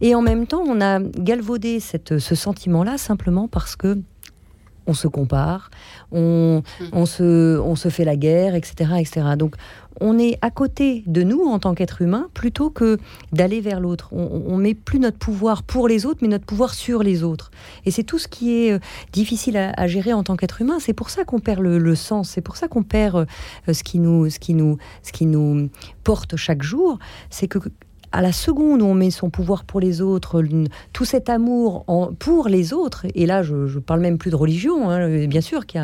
[0.00, 4.00] Et en même temps, on a galvaudé cette, ce sentiment-là simplement parce que
[4.86, 5.70] on se compare,
[6.10, 6.84] on, mm.
[6.92, 9.22] on, se, on se fait la guerre, etc., etc.
[9.36, 9.56] Donc,
[10.00, 12.98] on est à côté de nous en tant qu'être humain plutôt que
[13.32, 14.08] d'aller vers l'autre.
[14.12, 17.50] On, on met plus notre pouvoir pour les autres, mais notre pouvoir sur les autres.
[17.84, 18.78] Et c'est tout ce qui est euh,
[19.12, 20.78] difficile à, gérer en tant qu'être humain.
[20.80, 22.30] C'est pour ça qu'on perd le, sens.
[22.30, 23.26] C'est pour ça qu'on perd
[23.68, 25.68] euh, ce qui nous, ce qui nous, ce qui nous
[26.04, 26.98] porte chaque jour.
[27.30, 27.58] C'est que
[28.12, 30.42] à la seconde où on met son pouvoir pour les autres,
[30.92, 31.84] tout cet amour
[32.18, 35.80] pour les autres, et là je, parle même plus de religion, hein, bien sûr qu'il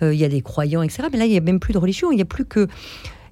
[0.00, 2.12] y, euh, a des croyants, etc., mais là il n'y a même plus de religion,
[2.12, 2.68] il n'y a plus que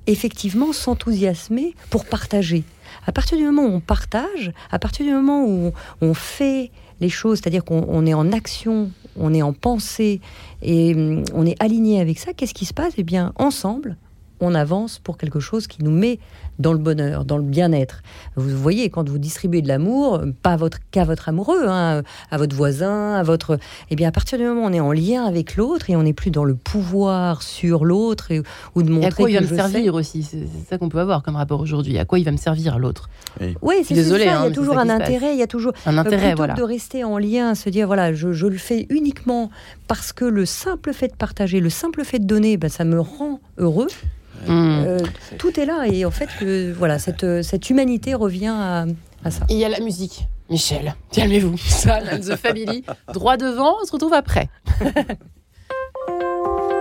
[0.06, 2.64] effectivement s'enthousiasmer pour partager.
[3.06, 6.70] À partir du moment où on partage, à partir du moment où on fait
[7.00, 10.20] les choses, c'est-à-dire qu'on est en action, on est en pensée
[10.62, 12.94] et hum, on est aligné avec ça, qu'est-ce qui se passe?
[12.98, 13.96] Eh bien, ensemble,
[14.40, 16.18] on avance pour quelque chose qui nous met
[16.60, 18.02] dans le bonheur, dans le bien-être.
[18.36, 22.54] Vous voyez, quand vous distribuez de l'amour, pas votre, qu'à votre amoureux, hein, à votre
[22.54, 23.58] voisin, à votre...
[23.90, 26.02] Eh bien, à partir du moment où on est en lien avec l'autre et on
[26.02, 28.28] n'est plus dans le pouvoir sur l'autre
[28.74, 30.22] ou de montrer et à quoi il va me servir aussi?
[30.22, 31.98] C'est ça qu'on peut avoir comme rapport aujourd'hui.
[31.98, 33.08] À quoi il va me servir l'autre?
[33.62, 34.30] Oui, c'est Désolé, ça.
[34.30, 35.32] il y a hein, toujours un intérêt.
[35.32, 36.54] Il y a toujours un intérêt, voilà.
[36.54, 39.50] de rester en lien, se dire voilà, je, le fais uniquement
[39.88, 43.00] parce que le simple fait de partager, le simple fait de donner, ben, ça me
[43.00, 43.88] rend heureux.
[44.48, 44.98] Euh,
[45.38, 46.28] tout est là et en fait,
[46.76, 48.86] voilà, cette, cette humanité revient à,
[49.30, 49.44] ça.
[49.48, 50.26] il y a la musique.
[50.48, 51.56] Michel, calmez-vous.
[51.68, 54.48] Ça, The Family, droit devant, on se retrouve après.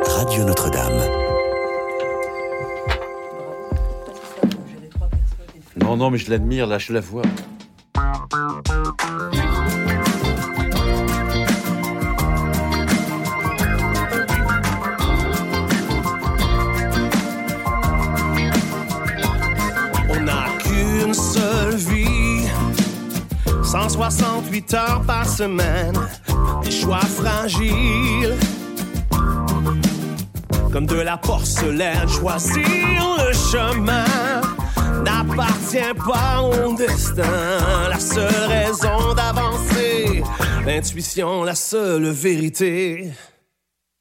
[0.08, 1.02] Radio Notre-Dame.
[5.78, 7.22] Non, non, mais je l'admire, là, je la vois.
[23.70, 25.94] 168 heures par semaine,
[26.64, 28.36] des choix fragiles.
[30.74, 34.42] Comme de la porcelaine, choisir le chemin
[35.04, 37.22] n'appartient pas au destin.
[37.88, 40.24] La seule raison d'avancer,
[40.66, 43.12] l'intuition, la seule vérité.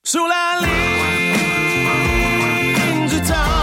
[0.02, 1.36] Sur la ligne
[3.06, 3.57] du temps.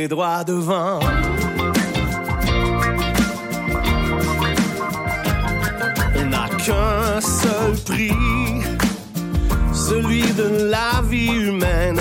[0.00, 1.00] Regardez droit devant.
[6.16, 8.12] On n'a qu'un seul prix,
[9.72, 12.00] celui de la vie humaine,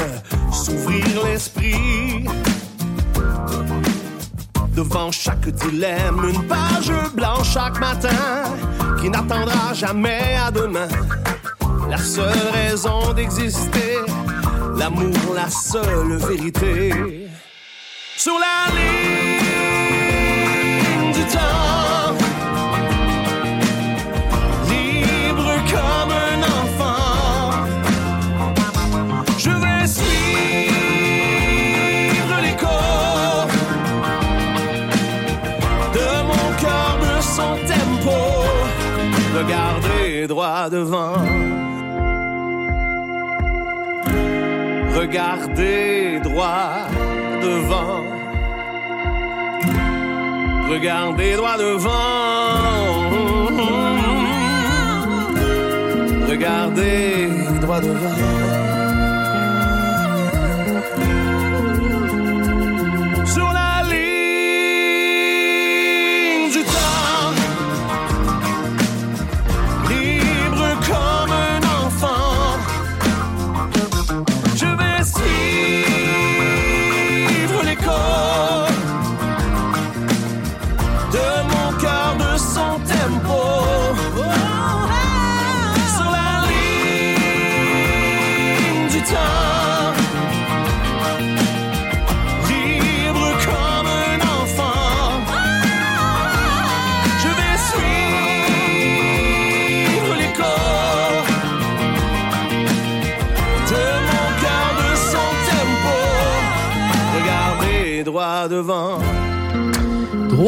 [0.52, 2.26] s'ouvrir l'esprit.
[4.76, 8.44] Devant chaque dilemme, une page blanche chaque matin
[9.02, 10.88] qui n'attendra jamais à demain.
[11.90, 13.98] La seule raison d'exister,
[14.78, 17.29] l'amour, la seule vérité.
[18.22, 19.40] Sur la ligne
[21.14, 22.18] du temps,
[24.68, 27.64] libre comme un enfant,
[29.38, 30.10] je vais suivre
[32.42, 32.80] l'écho
[35.94, 38.20] de mon cœur, de son tempo.
[39.34, 41.24] Regardez droit devant.
[44.94, 46.90] Regardez droit
[47.42, 48.04] devant.
[50.70, 53.10] Regardez droit devant.
[56.30, 57.30] Regardez
[57.62, 58.49] droit devant.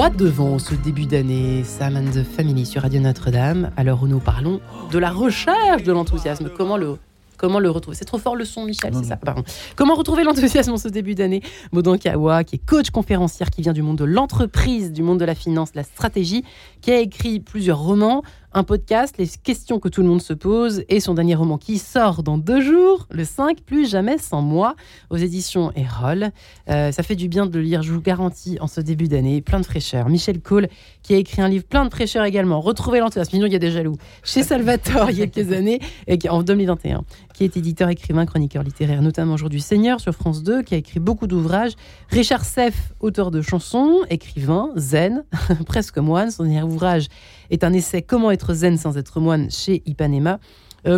[0.01, 4.07] Droit devant ce début d'année, Sam and the Family sur Radio Notre-Dame, à l'heure où
[4.07, 4.59] nous parlons
[4.91, 6.49] de la recherche de l'enthousiasme.
[6.57, 6.97] Comment le,
[7.37, 7.95] comment le retrouver?
[7.95, 9.17] C'est trop fort le son, Michel, c'est ça?
[9.17, 9.43] Pardon.
[9.75, 11.43] Comment retrouver l'enthousiasme en ce début d'année?
[11.71, 15.25] Maudon Kawa, qui est coach conférencière, qui vient du monde de l'entreprise, du monde de
[15.25, 16.43] la finance, de la stratégie,
[16.81, 18.23] qui a écrit plusieurs romans,
[18.53, 21.77] un podcast, les questions que tout le monde se pose, et son dernier roman qui
[21.77, 24.75] sort dans deux jours, le 5, Plus jamais sans moi,
[25.09, 26.31] aux éditions Erol.
[26.69, 29.41] Euh, ça fait du bien de le lire, je vous garantis, en ce début d'année,
[29.41, 30.09] plein de fraîcheur.
[30.09, 30.67] Michel Cole,
[31.01, 33.59] qui a écrit un livre plein de fraîcheur également, Retrouver l'enthousiasme, sinon il y a
[33.59, 37.55] des jaloux, chez Salvatore il y a quelques années, et qui, en 2021, qui est
[37.55, 41.73] éditeur, écrivain, chroniqueur littéraire, notamment aujourd'hui Seigneur sur France 2, qui a écrit beaucoup d'ouvrages.
[42.09, 45.23] Richard Seff, auteur de chansons, écrivain, zen,
[45.65, 46.31] presque moine.
[46.31, 47.07] Son dernier ouvrage
[47.49, 50.39] est un essai Comment être zen sans être moine chez Ipanema.
[50.87, 50.97] Euh,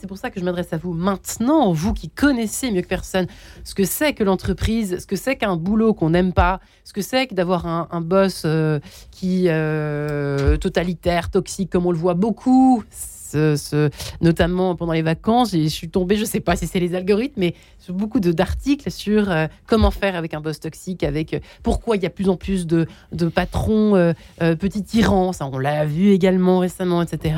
[0.00, 3.26] c'est pour ça que je m'adresse à vous maintenant, vous qui connaissez mieux que personne
[3.62, 7.02] ce que c'est que l'entreprise, ce que c'est qu'un boulot qu'on n'aime pas, ce que
[7.02, 8.80] c'est que d'avoir un, un boss euh,
[9.10, 12.82] qui euh, totalitaire, toxique, comme on le voit beaucoup.
[13.30, 16.94] Ce, ce- notamment pendant les vacances, je suis tombée, je sais pas si c'est les
[16.94, 21.40] algorithmes, mais sur beaucoup d'articles sur euh, comment faire avec un boss toxique, avec euh,
[21.62, 25.58] pourquoi il y a plus en plus de, de patrons euh, petits tyrans, ça on
[25.58, 27.34] l'a vu également récemment, etc.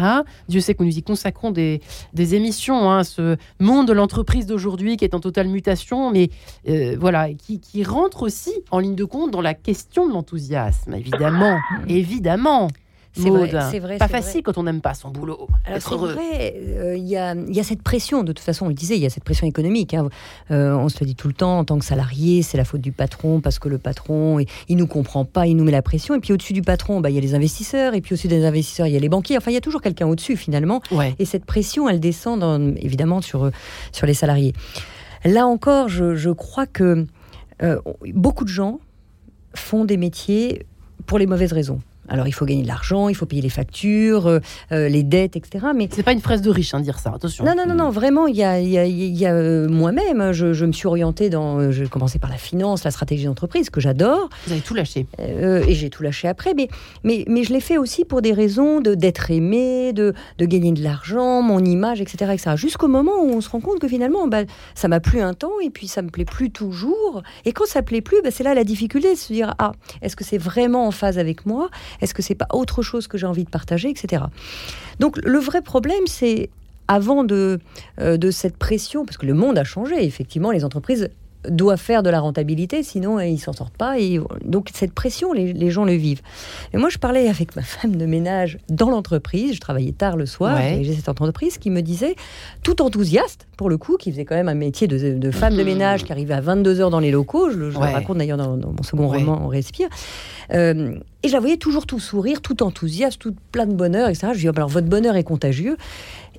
[0.49, 1.81] Dieu sait que nous y consacrons des,
[2.15, 6.31] des émissions, hein, ce monde de l'entreprise d'aujourd'hui qui est en totale mutation, mais
[6.99, 11.59] voilà, qui, qui rentre aussi en ligne de compte dans la question de l'enthousiasme, évidemment,
[11.89, 12.69] évidemment.
[13.13, 15.49] C'est vrai, c'est vrai, Pas facile quand on n'aime pas son boulot.
[15.67, 16.13] Être c'est heureux.
[16.13, 18.75] vrai, euh, il y, a, il y a cette pression, de toute façon, on le
[18.75, 19.95] disait, il y a cette pression économique.
[19.95, 20.09] hein.
[20.53, 22.81] Euh, on se le dit tout le temps, en tant que salarié, c'est la faute
[22.81, 25.83] du patron, parce que le patron, il, il nous comprend pas, il nous met la
[25.83, 26.15] pression.
[26.15, 28.45] Et puis au-dessus du patron, bah, il y a les investisseurs, et puis au-dessus des
[28.45, 29.37] investisseurs, il y a les banquiers.
[29.37, 30.81] Enfin, il y a toujours quelqu'un au-dessus, finalement.
[30.93, 31.17] Ouais.
[31.19, 33.51] Et cette pression, elle descend dans- évidemment sur,
[33.91, 34.53] sur les salariés.
[35.25, 37.07] Là encore, je, je crois que
[37.63, 37.81] euh,
[38.15, 38.79] beaucoup de gens
[39.55, 40.65] font des métiers
[41.07, 41.81] pour les mauvaises raisons.
[42.11, 44.41] Alors, il faut gagner de l'argent, il faut payer les factures, euh,
[44.73, 45.67] euh, les dettes, etc.
[45.75, 47.45] Mais C'est pas une fraise de riche, hein, dire ça, attention.
[47.45, 49.69] non, non, non, non, vraiment, il y a, il y a- il y a, euh,
[49.69, 51.59] moi-même, hein, je, je me suis orientée dans.
[51.61, 55.07] euh, J'ai commencé par la finance, la stratégie d'entreprise, que j'adore, Vous avez tout lâché.
[55.21, 56.69] euh, et j'ai tout lâché après, mais,
[57.05, 60.73] mais, mais je l'ai fait aussi pour des raisons de- d'être aimé, de, de gagner
[60.73, 62.33] de l'argent, mon image, etc.
[62.35, 62.51] etc.
[62.57, 64.43] Jusqu'au moment où on se rend compte que finalement, bah,
[64.75, 67.23] ça m'a plu un temps, et puis ça me plaît plus toujours.
[67.45, 70.17] Et quand ça plaît plus, bah, c'est là la difficulté de se dire ah, est-ce
[70.17, 71.69] que c'est vraiment en phase avec moi?
[72.01, 74.25] Est-ce que c'est pas autre chose que j'ai envie de partager, etc.
[74.99, 76.51] Donc le vrai problème, c'est
[76.89, 77.59] avant euh,
[77.99, 81.11] de cette pression, parce que le monde a changé, effectivement, les entreprises
[81.49, 83.99] doivent faire de la rentabilité, sinon ils s'en sortent pas.
[83.99, 86.23] Et donc cette pression, les, gens le vivent.
[86.73, 89.55] Et moi, je parlais avec ma femme de ménage dans l'entreprise.
[89.55, 92.15] Je travaillais tard le soir et j'ai cette entreprise qui me disait,
[92.63, 95.67] tout enthousiaste pour le coup, qui faisait quand même un métier de, femme de mmh.
[95.67, 97.51] ménage, qui arrivait à 22 h dans les locaux.
[97.51, 99.89] Je, le raconte d'ailleurs dans, mon second roman, On respire.
[100.53, 104.29] Euh, et je la voyais toujours tout sourire, tout enthousiaste, tout plein de bonheur, etc.
[104.29, 105.77] Je lui dis, oh, alors votre bonheur est contagieux.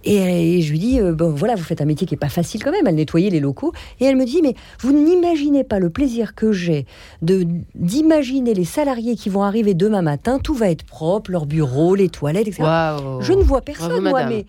[0.03, 2.63] Et, je lui dis, euh, bon, voilà, vous faites un métier qui est pas facile
[2.63, 3.73] quand même, elle nettoyait les locaux.
[3.99, 6.85] Et elle me dit, mais vous n'imaginez pas le plaisir que j'ai
[7.21, 7.45] de
[7.75, 12.09] d'imaginer les salariés qui vont arriver demain matin, tout va être propre, leur bureau, les
[12.09, 12.63] toilettes, etc.
[13.19, 14.45] Je ne vois personne, moi, mais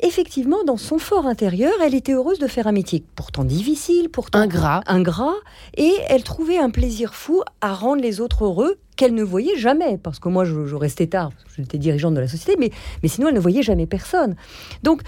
[0.00, 4.38] effectivement, dans son fort intérieur, elle était heureuse de faire un métier pourtant difficile, pourtant
[4.40, 5.34] ingrat, ingrat,
[5.76, 9.98] et elle trouvait un plaisir fou à rendre les autres heureux qu'elle ne voyait jamais,
[9.98, 12.70] parce que moi je, restais tard, j'étais dirigeante de la société, mais,
[13.02, 14.34] mais sinon elle ne voyait jamais personne.
[14.82, 15.02] Donc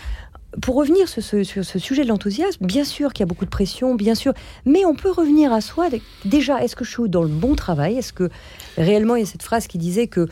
[0.62, 3.44] pour revenir sur ce, sur ce sujet de l'enthousiasme, bien sûr qu'il y a beaucoup
[3.44, 4.32] de pression, bien sûr,
[4.64, 5.88] mais on peut revenir à soi.
[6.24, 7.96] Déjà, est-ce que je suis dans le bon travail?
[7.96, 8.30] Est-ce que
[8.76, 10.28] réellement il y a cette phrase qui disait que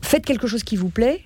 [0.00, 1.22] faites quelque chose qui vous plaît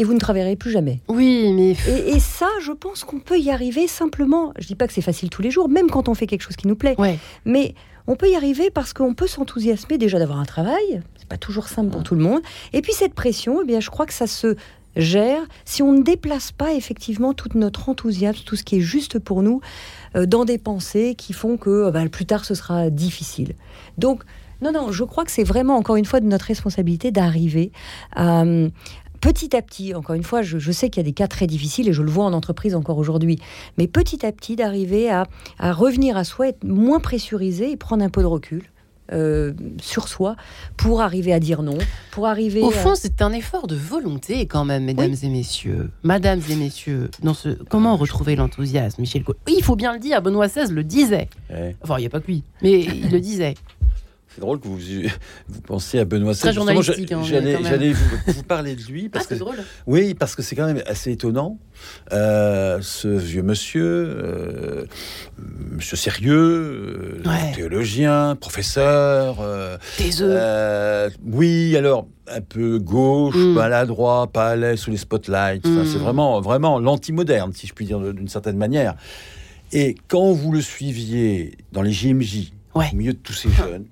[0.00, 1.02] et vous ne travaillerez plus jamais.
[1.08, 1.76] Oui, mais...
[1.86, 4.54] Et, ça, je pense qu'on peut y arriver simplement.
[4.58, 6.56] Je dis pas que c'est facile tous les jours, même quand on fait quelque chose
[6.56, 6.94] qui nous plaît.
[6.96, 7.18] Ouais.
[7.44, 7.74] Mais
[8.06, 11.02] on peut y arriver parce qu'on peut s'enthousiasmer déjà d'avoir un travail.
[11.18, 12.40] C'est pas toujours simple pour tout le monde.
[12.72, 14.56] Et puis cette pression, eh bien, je crois que ça se
[14.96, 19.18] gère si on ne déplace pas effectivement tout notre enthousiasme, tout ce qui est juste
[19.18, 19.60] pour nous,
[20.16, 23.52] euh, dans des pensées qui font que bah, plus tard ce sera difficile.
[23.98, 24.24] Donc,
[24.62, 27.70] non, non, je crois que c'est vraiment, encore une fois, de notre responsabilité d'arriver
[28.14, 28.44] à,
[29.20, 31.88] petit à petit, encore une fois, je, sais qu'il y a des cas très difficiles
[31.88, 33.38] et je le vois en entreprise encore aujourd'hui,
[33.78, 35.26] mais petit à petit d'arriver à,
[35.60, 38.64] revenir à soi, être moins pressurisé et prendre un peu de recul.
[39.12, 40.36] Euh, sur soi
[40.76, 41.78] pour arriver à dire non,
[42.12, 42.60] pour arriver.
[42.60, 47.10] Au fond, c'est un effort de volonté quand même, mesdames et messieurs, madames et messieurs.
[47.20, 50.22] Dans ce, comment retrouver l'enthousiasme, Michel Il faut bien le dire.
[50.22, 51.28] Benoît XVI le disait.
[51.82, 53.54] Enfin, il n'y a pas que lui, mais il le disait.
[54.34, 54.78] C'est drôle que vous,
[55.48, 56.42] vous pensiez à Benoît XVI.
[56.42, 57.10] Très journalistique.
[57.10, 59.08] Hein, j'allais vous, parler de lui.
[59.08, 59.56] Parce ah, que, drôle.
[59.86, 61.58] Oui, parce que c'est quand même assez étonnant.
[62.12, 64.84] Euh, ce vieux monsieur, euh,
[65.72, 69.38] monsieur sérieux, euh, théologien, professeur.
[71.24, 73.54] oui, alors un peu gauche, mm.
[73.54, 75.64] maladroit, pas à l'aise sous les spotlights.
[75.64, 76.02] C'est mm.
[76.02, 78.94] vraiment, vraiment l'anti-moderne, si je puis dire d'une certaine manière.
[79.72, 83.86] Et quand vous le suiviez dans les JMJ, au milieu de tous ces jeunes,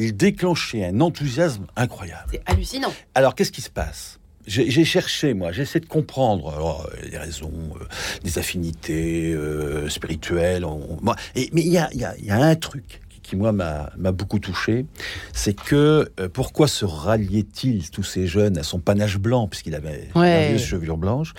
[0.00, 2.30] il déclenchait un enthousiasme incroyable.
[2.32, 2.92] C'est hallucinant.
[3.14, 4.20] Alors, qu'est-ce qui se passe?
[4.46, 7.84] J'ai cherché, moi, j'essaie de comprendre alors, des raisons, euh,
[8.24, 10.64] des affinités euh, spirituelles.
[11.02, 14.40] moi, et, mais il y a, y, y a, un truc qui, moi, m'a beaucoup
[14.40, 14.86] touché,
[15.32, 20.08] c'est que euh, pourquoi se ralliait-il, tous ces jeunes, à son panache blanc, puisqu'il avait
[20.16, 21.34] une chevelure blanche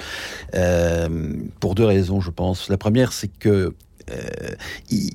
[1.60, 2.70] Pour deux raisons, je pense.
[2.70, 3.74] La première, c'est que
[4.90, 5.10] il,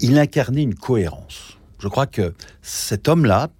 [0.00, 1.53] il incarnait une cohérence.
[1.84, 2.32] Je crois que
[2.62, 3.50] cet homme-là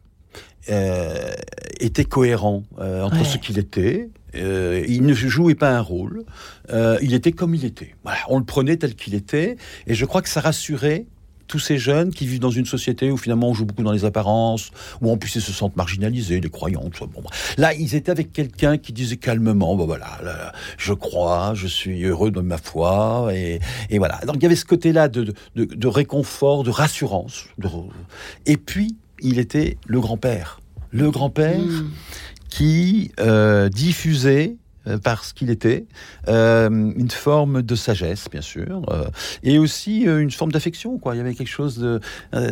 [0.71, 1.31] euh,
[1.79, 4.09] était cohérent euh, entre ce qu'il était.
[4.35, 6.25] Euh, il ne jouait pas un rôle.
[7.03, 7.95] il était comme il était.
[8.31, 9.57] on le prenait tel qu'il était.
[9.87, 11.05] Et je crois que ça rassurait
[11.47, 14.05] tous ces jeunes qui vivent dans une société où finalement on joue beaucoup dans les
[14.05, 14.71] apparences,
[15.01, 17.07] où en plus ils se sentent marginalisés, les croyants, tout ça.
[17.07, 17.23] Bon,
[17.59, 22.31] là, ils étaient avec quelqu'un qui disait calmement, bon voilà, je crois, je suis heureux
[22.31, 23.61] de ma foi, et,
[23.99, 24.21] voilà.
[24.27, 27.47] Donc il y avait ce côté-là de, de, réconfort, de rassurance.
[28.47, 30.61] Et puis, il était le grand-père.
[30.91, 31.91] Le grand-père mmh.
[32.49, 34.57] qui euh, diffusait
[34.87, 35.87] euh, parce qu'il était,
[36.29, 39.05] euh, une forme de sagesse, bien sûr, euh,
[39.43, 40.99] et aussi une forme d'affection.
[40.99, 41.15] Quoi.
[41.15, 42.01] Il y avait quelque chose de...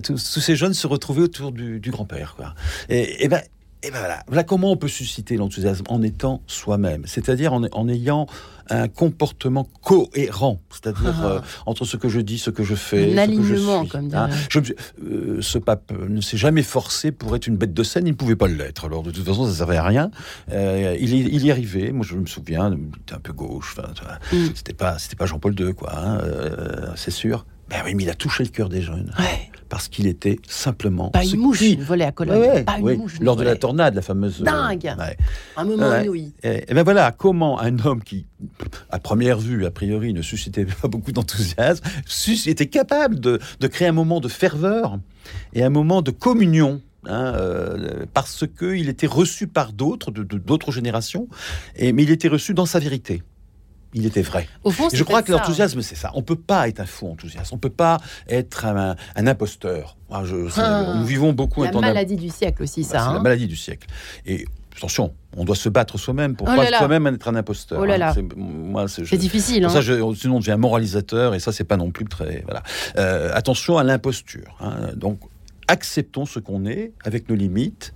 [0.02, 2.34] tous, ces jeunes se retrouvaient autour du, grand-père.
[2.36, 2.54] Quoi.
[2.88, 3.42] Et ben,
[3.82, 4.22] et ben voilà.
[4.26, 8.26] voilà comment on peut susciter l'enthousiasme en étant soi-même, c'est-à-dire en, en, ayant
[8.70, 11.26] un comportement cohérent, c'est-à-dire ah.
[11.26, 14.28] euh, entre ce que je dis, ce que je fais, un alignement, comme hein.
[14.48, 14.60] je,
[15.04, 18.16] euh, Ce pape ne s'est jamais forcé pour être une bête de scène, il ne
[18.16, 18.86] pouvait pas l'être.
[18.86, 20.10] Alors de toute façon, ça servait à rien.
[20.52, 21.90] Euh, il, il, y arrivait.
[21.92, 23.76] Moi, je me souviens, il était un peu gauche.
[24.32, 24.36] Mm.
[24.54, 25.92] C'était pas, c'était pas Jean-Paul II, quoi.
[25.96, 26.20] Hein,
[26.94, 27.44] c'est sûr.
[27.72, 29.12] Ben oui, mais il a touché le cœur des jeunes.
[29.70, 31.08] Parce qu'il était simplement.
[31.08, 32.62] Pas une mouche volée à Cologne.
[32.64, 33.18] pas une mouche.
[33.20, 34.42] Lors de la tornade, la fameuse.
[34.42, 34.94] Euh, Dingue
[35.56, 36.34] Un moment inouï.
[36.42, 38.26] Et, ben voilà, comment un homme qui,
[38.90, 41.82] à première vue, a priori, ne suscitait pas beaucoup d'enthousiasme,
[42.46, 44.98] était capable de, créer un moment de ferveur
[45.54, 50.70] et un moment de communion Hein, euh, parce qu'il était reçu par d'autres, de d'autres
[50.70, 51.26] générations,
[51.74, 53.24] et, mais il était reçu dans sa vérité
[53.94, 54.48] il était vrai.
[54.64, 56.10] Au fond, je crois que l'enthousiasme, c'est ça.
[56.14, 57.52] On peut pas être un fou enthousiaste.
[57.52, 59.96] On peut pas être un, imposteur.
[60.10, 60.22] Ah,
[60.56, 60.94] ah.
[60.96, 62.90] nous vivons beaucoup la maladie du siècle aussi, ça.
[62.90, 63.22] c'est la hein.
[63.22, 63.86] maladie du siècle.
[64.26, 67.78] Et attention, on doit se battre soi-même pour Oh pas soi-même être un imposteur.
[67.80, 67.98] Oh là hein.
[67.98, 68.88] là.
[68.88, 69.64] C'est- je- difficile.
[69.64, 69.68] Hein.
[69.68, 72.42] ça, je- sinon, on devient moralisateur et ça, c'est pas non plus très.
[72.44, 72.62] Voilà.
[72.98, 74.56] Euh, attention à l'imposture.
[74.60, 74.90] hein.
[74.96, 75.20] Donc,
[75.68, 77.94] acceptons ce qu'on est avec nos limites.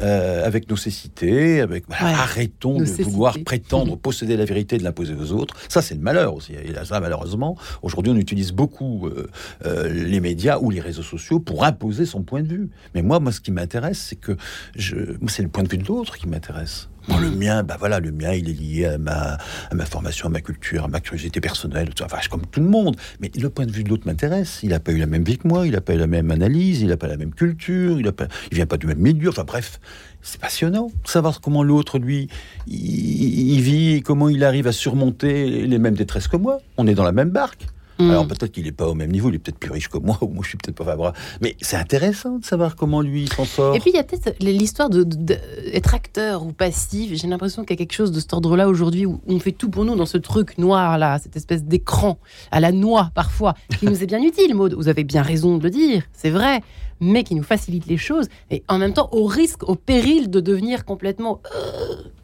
[0.00, 2.12] Euh, avec nos cécités, avec voilà, Ouais.
[2.18, 3.04] arrêtons de cécités.
[3.04, 5.54] vouloir prétendre posséder la vérité et de l'imposer aux autres.
[5.68, 6.52] Ça, c'est le malheur aussi.
[6.52, 9.28] Et là, ça, malheureusement, aujourd'hui, on utilise beaucoup euh,
[9.64, 12.70] euh, les médias ou les réseaux sociaux pour imposer son point de vue.
[12.94, 14.36] Mais moi, moi, ce qui m'intéresse, c'est que
[14.76, 14.96] je,
[15.28, 16.88] c'est le point de vue de l'autre qui m'intéresse.
[17.08, 19.36] Le mien, bah voilà, le mien, il est lié à ma,
[19.70, 22.66] à ma formation, à ma culture, à ma curiosité personnelle, enfin, je- comme tout le
[22.68, 22.96] monde.
[23.20, 24.60] Mais le point de vue de l'autre m'intéresse.
[24.62, 26.30] Il n'a pas eu la même vie que moi, il n'a pas eu la même
[26.30, 28.10] analyse, il n'a pas la même culture, il ne
[28.50, 29.28] il vient pas du même milieu.
[29.28, 29.80] Enfin bref,
[30.22, 32.28] c'est passionnant savoir comment l'autre, lui,
[32.66, 36.58] il, il vit et comment il arrive à surmonter les mêmes détresses que moi.
[36.78, 37.66] On est dans la même barque.
[37.98, 38.10] Mm.
[38.10, 40.18] Alors peut-être qu'il n'est pas au même niveau, il est peut-être plus riche que moi,
[40.22, 41.16] ou moi je suis peut-être pas favorable.
[41.40, 43.74] Mais c'est intéressant de savoir comment lui s'en sort.
[43.76, 45.38] Et puis il y a peut-être l'histoire de, de- de-
[45.72, 47.12] être acteur ou passif.
[47.14, 49.68] J'ai l'impression qu'il y a quelque chose de cet ordre-là aujourd'hui où on fait tout
[49.70, 52.18] pour nous dans ce truc noir là, cette espèce d'écran
[52.50, 54.74] à la noix parfois, qui nous est bien utile, Maud.
[54.74, 56.62] Vous avez bien raison de le dire, c'est vrai,
[57.00, 60.40] mais qui nous facilite les choses et en même temps au risque, au péril de
[60.40, 61.40] devenir complètement,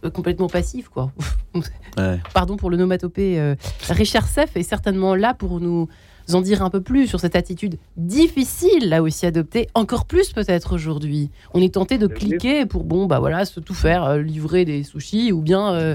[0.05, 1.13] euh, complètement passif quoi.
[1.97, 2.21] Ouais.
[2.33, 3.41] Pardon pour le nomatopée.
[3.41, 3.57] euh,
[3.89, 5.89] Richard Seff est certainement là pour nous
[6.35, 10.75] en dire un peu plus sur cette attitude difficile là aussi adoptée, encore plus peut-être
[10.75, 11.31] aujourd'hui.
[11.55, 14.83] On est tenté de cliquer pour bon bah voilà se tout faire, euh, livrer des
[14.83, 15.95] sushis ou bien euh,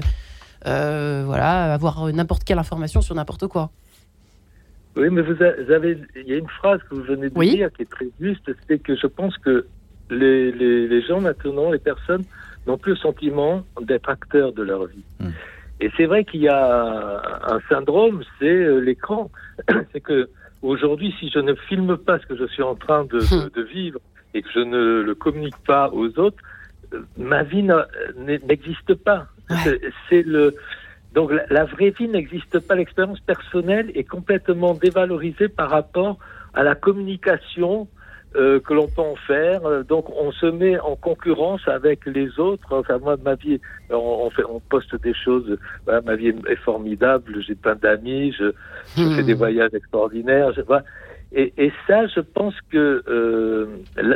[0.66, 3.70] euh, voilà avoir n'importe quelle information sur n'importe quoi.
[4.96, 7.50] Oui, mais vous avez, il y a une phrase que vous venez de Oui.
[7.56, 9.66] dire qui est très juste, c'est que je pense que
[10.10, 12.24] les, les, les gens maintenant, les personnes,
[12.66, 15.04] n'ont plus le sentiment d'être acteurs de leur vie.
[15.20, 15.28] Mm.
[15.80, 19.30] Et c'est vrai qu'il y a un syndrome, c'est euh, l'écran.
[19.92, 20.28] c'est que
[20.62, 23.62] aujourd'hui, si je ne filme pas ce que je suis en train de, de- de
[23.62, 24.00] vivre
[24.34, 26.38] et que je ne le communique pas aux autres,
[26.94, 29.26] euh, ma vie n'est- n'existe pas.
[29.50, 29.80] Ouais.
[30.08, 30.54] C'est le
[31.16, 32.74] donc la, la vraie vie n'existe pas.
[32.76, 36.18] L'expérience personnelle est complètement dévalorisée par rapport
[36.54, 37.88] à la communication
[38.36, 39.62] euh, que l'on peut en faire.
[39.84, 42.68] Donc on se met en concurrence avec les autres.
[42.70, 43.58] Enfin moi ma vie,
[43.88, 45.58] on, on fait, on poste des choses.
[45.86, 47.42] Voilà, ma vie est formidable.
[47.46, 48.32] J'ai plein d'amis.
[48.38, 48.52] Je,
[48.96, 50.52] je fais des voyages extraordinaires.
[50.52, 50.84] Je, voilà.
[51.32, 53.66] Et, et ça, je pense que euh,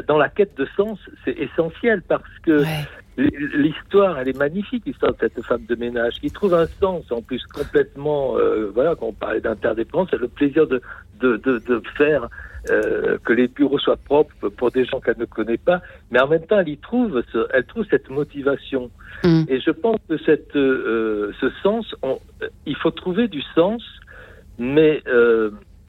[0.06, 2.86] dans la quête de sens, c'est essentiel parce que Ouais.
[3.54, 7.20] L'histoire, elle est magnifique, l'histoire de cette femme de ménage qui trouve un sens, en
[7.22, 10.80] plus complètement, euh, voilà, quand on parlait d'interdépendance, c'est le plaisir de,
[11.20, 12.28] de, de, de faire
[12.70, 16.28] euh, que les bureaux soient propres pour des gens qu'elle ne connaît pas, mais en
[16.28, 18.90] même temps, elle y trouve, ce- elle trouve cette motivation.
[19.24, 19.42] Mm.
[19.48, 22.20] Et je pense que cette, euh, ce sens, on-
[22.66, 23.82] il faut trouver du sens,
[24.58, 25.02] mais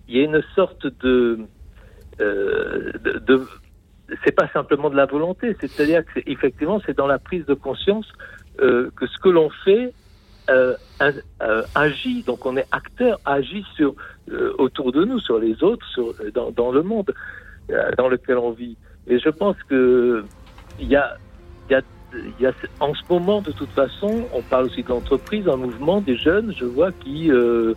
[0.07, 1.39] il y a une sorte de,
[2.19, 3.47] de, de-
[4.23, 8.05] c'est pas simplement de la volonté, c'est-à-dire que effectivement c'est dans la prise de conscience
[8.59, 9.93] euh, que ce que l'on fait
[10.49, 13.95] euh, euh, agit, donc on est acteur, agit sur
[14.31, 17.13] euh, autour de nous, sur les autres, sur, dans, dans le monde
[17.69, 18.75] euh, dans lequel on vit.
[19.07, 20.23] Et je pense que
[20.79, 21.15] il y a,
[21.69, 21.81] y a,
[22.13, 25.57] il y a en ce moment de toute façon, on parle aussi de l'entreprise, un
[25.57, 27.73] mouvement des jeunes, je vois qui euh,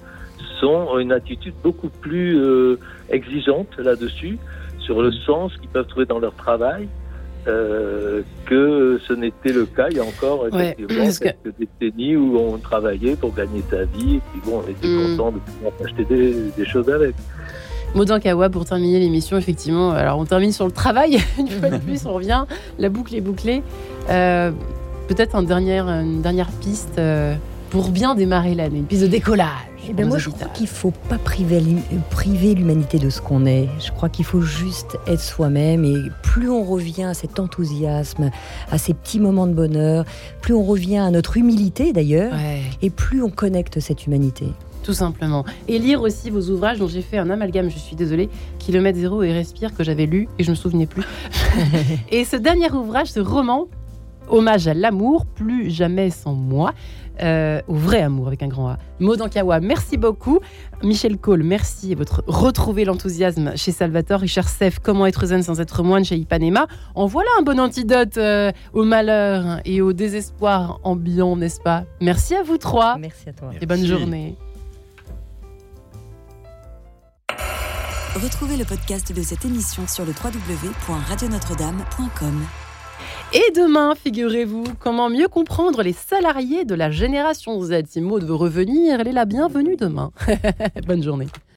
[0.61, 2.79] sont ont une attitude beaucoup plus euh,
[3.11, 4.39] exigeante là-dessus
[4.85, 6.89] sur le sens qu'ils peuvent trouver dans leur travail.
[7.47, 12.17] euh, que ce n'était le cas il y a encore Ouais, effectivement que- quelques décennies
[12.17, 15.17] où on travaillait pour gagner sa vie et puis bon on était Mm.
[15.17, 17.15] content de pouvoir acheter des, des choses avec.
[17.95, 19.91] Maudin Kawa pour terminer l'émission, effectivement.
[19.91, 22.45] Alors, on termine sur le travail, une fois de plus, on revient.
[22.79, 23.63] La boucle est bouclée.
[24.09, 24.51] Euh,
[25.07, 27.35] Peut-être un une dernière piste euh,
[27.69, 29.74] pour bien démarrer l'année, une piste de décollage.
[29.89, 33.47] Eh ben moi, je crois qu'il faut pas priver l'hu- priver l'humanité de ce qu'on
[33.47, 33.69] est.
[33.81, 35.85] Je crois qu'il faut juste être soi-même.
[35.85, 38.31] Et plus on revient à cet enthousiasme,
[38.71, 40.05] à ces petits moments de bonheur,
[40.41, 42.61] plus on revient à notre humilité d'ailleurs, Ouais.
[42.83, 44.47] et plus on connecte cette humanité.
[44.83, 45.45] Tout simplement.
[45.67, 48.29] Et lire aussi vos ouvrages dont j'ai fait un amalgame, je suis désolée,
[48.59, 51.05] Kilomètre zéro et Respire, que j'avais lu et je me souvenais plus.
[52.11, 53.67] et ce dernier ouvrage, ce roman,
[54.27, 56.73] Hommage à l'amour, plus jamais sans moi,
[57.23, 58.79] euh, au vrai amour avec un grand A.
[59.01, 60.41] Maud Ankawa, merci beaucoup.
[60.83, 61.93] Michel Cole, merci.
[61.93, 64.21] Et votre retrouver l'enthousiasme chez Salvatore.
[64.21, 66.67] Richard Seff, comment être zen sans être moine chez Ipanema.
[66.95, 71.85] En voilà un bon antidote euh, au malheur et au désespoir ambiant, n'est-ce pas?
[72.01, 73.51] Merci à vous trois Merci à toi.
[73.61, 74.37] et bonne journée.
[78.15, 82.64] Retrouvez le podcast de cette émission sur le www.radionotre-dame.com.
[83.33, 87.87] Et demain, figurez-vous, comment mieux comprendre les salariés de la génération Z.
[87.89, 90.13] Si Maud veut revenir, elle est la bienvenue demain.
[90.87, 91.27] Bonne journée.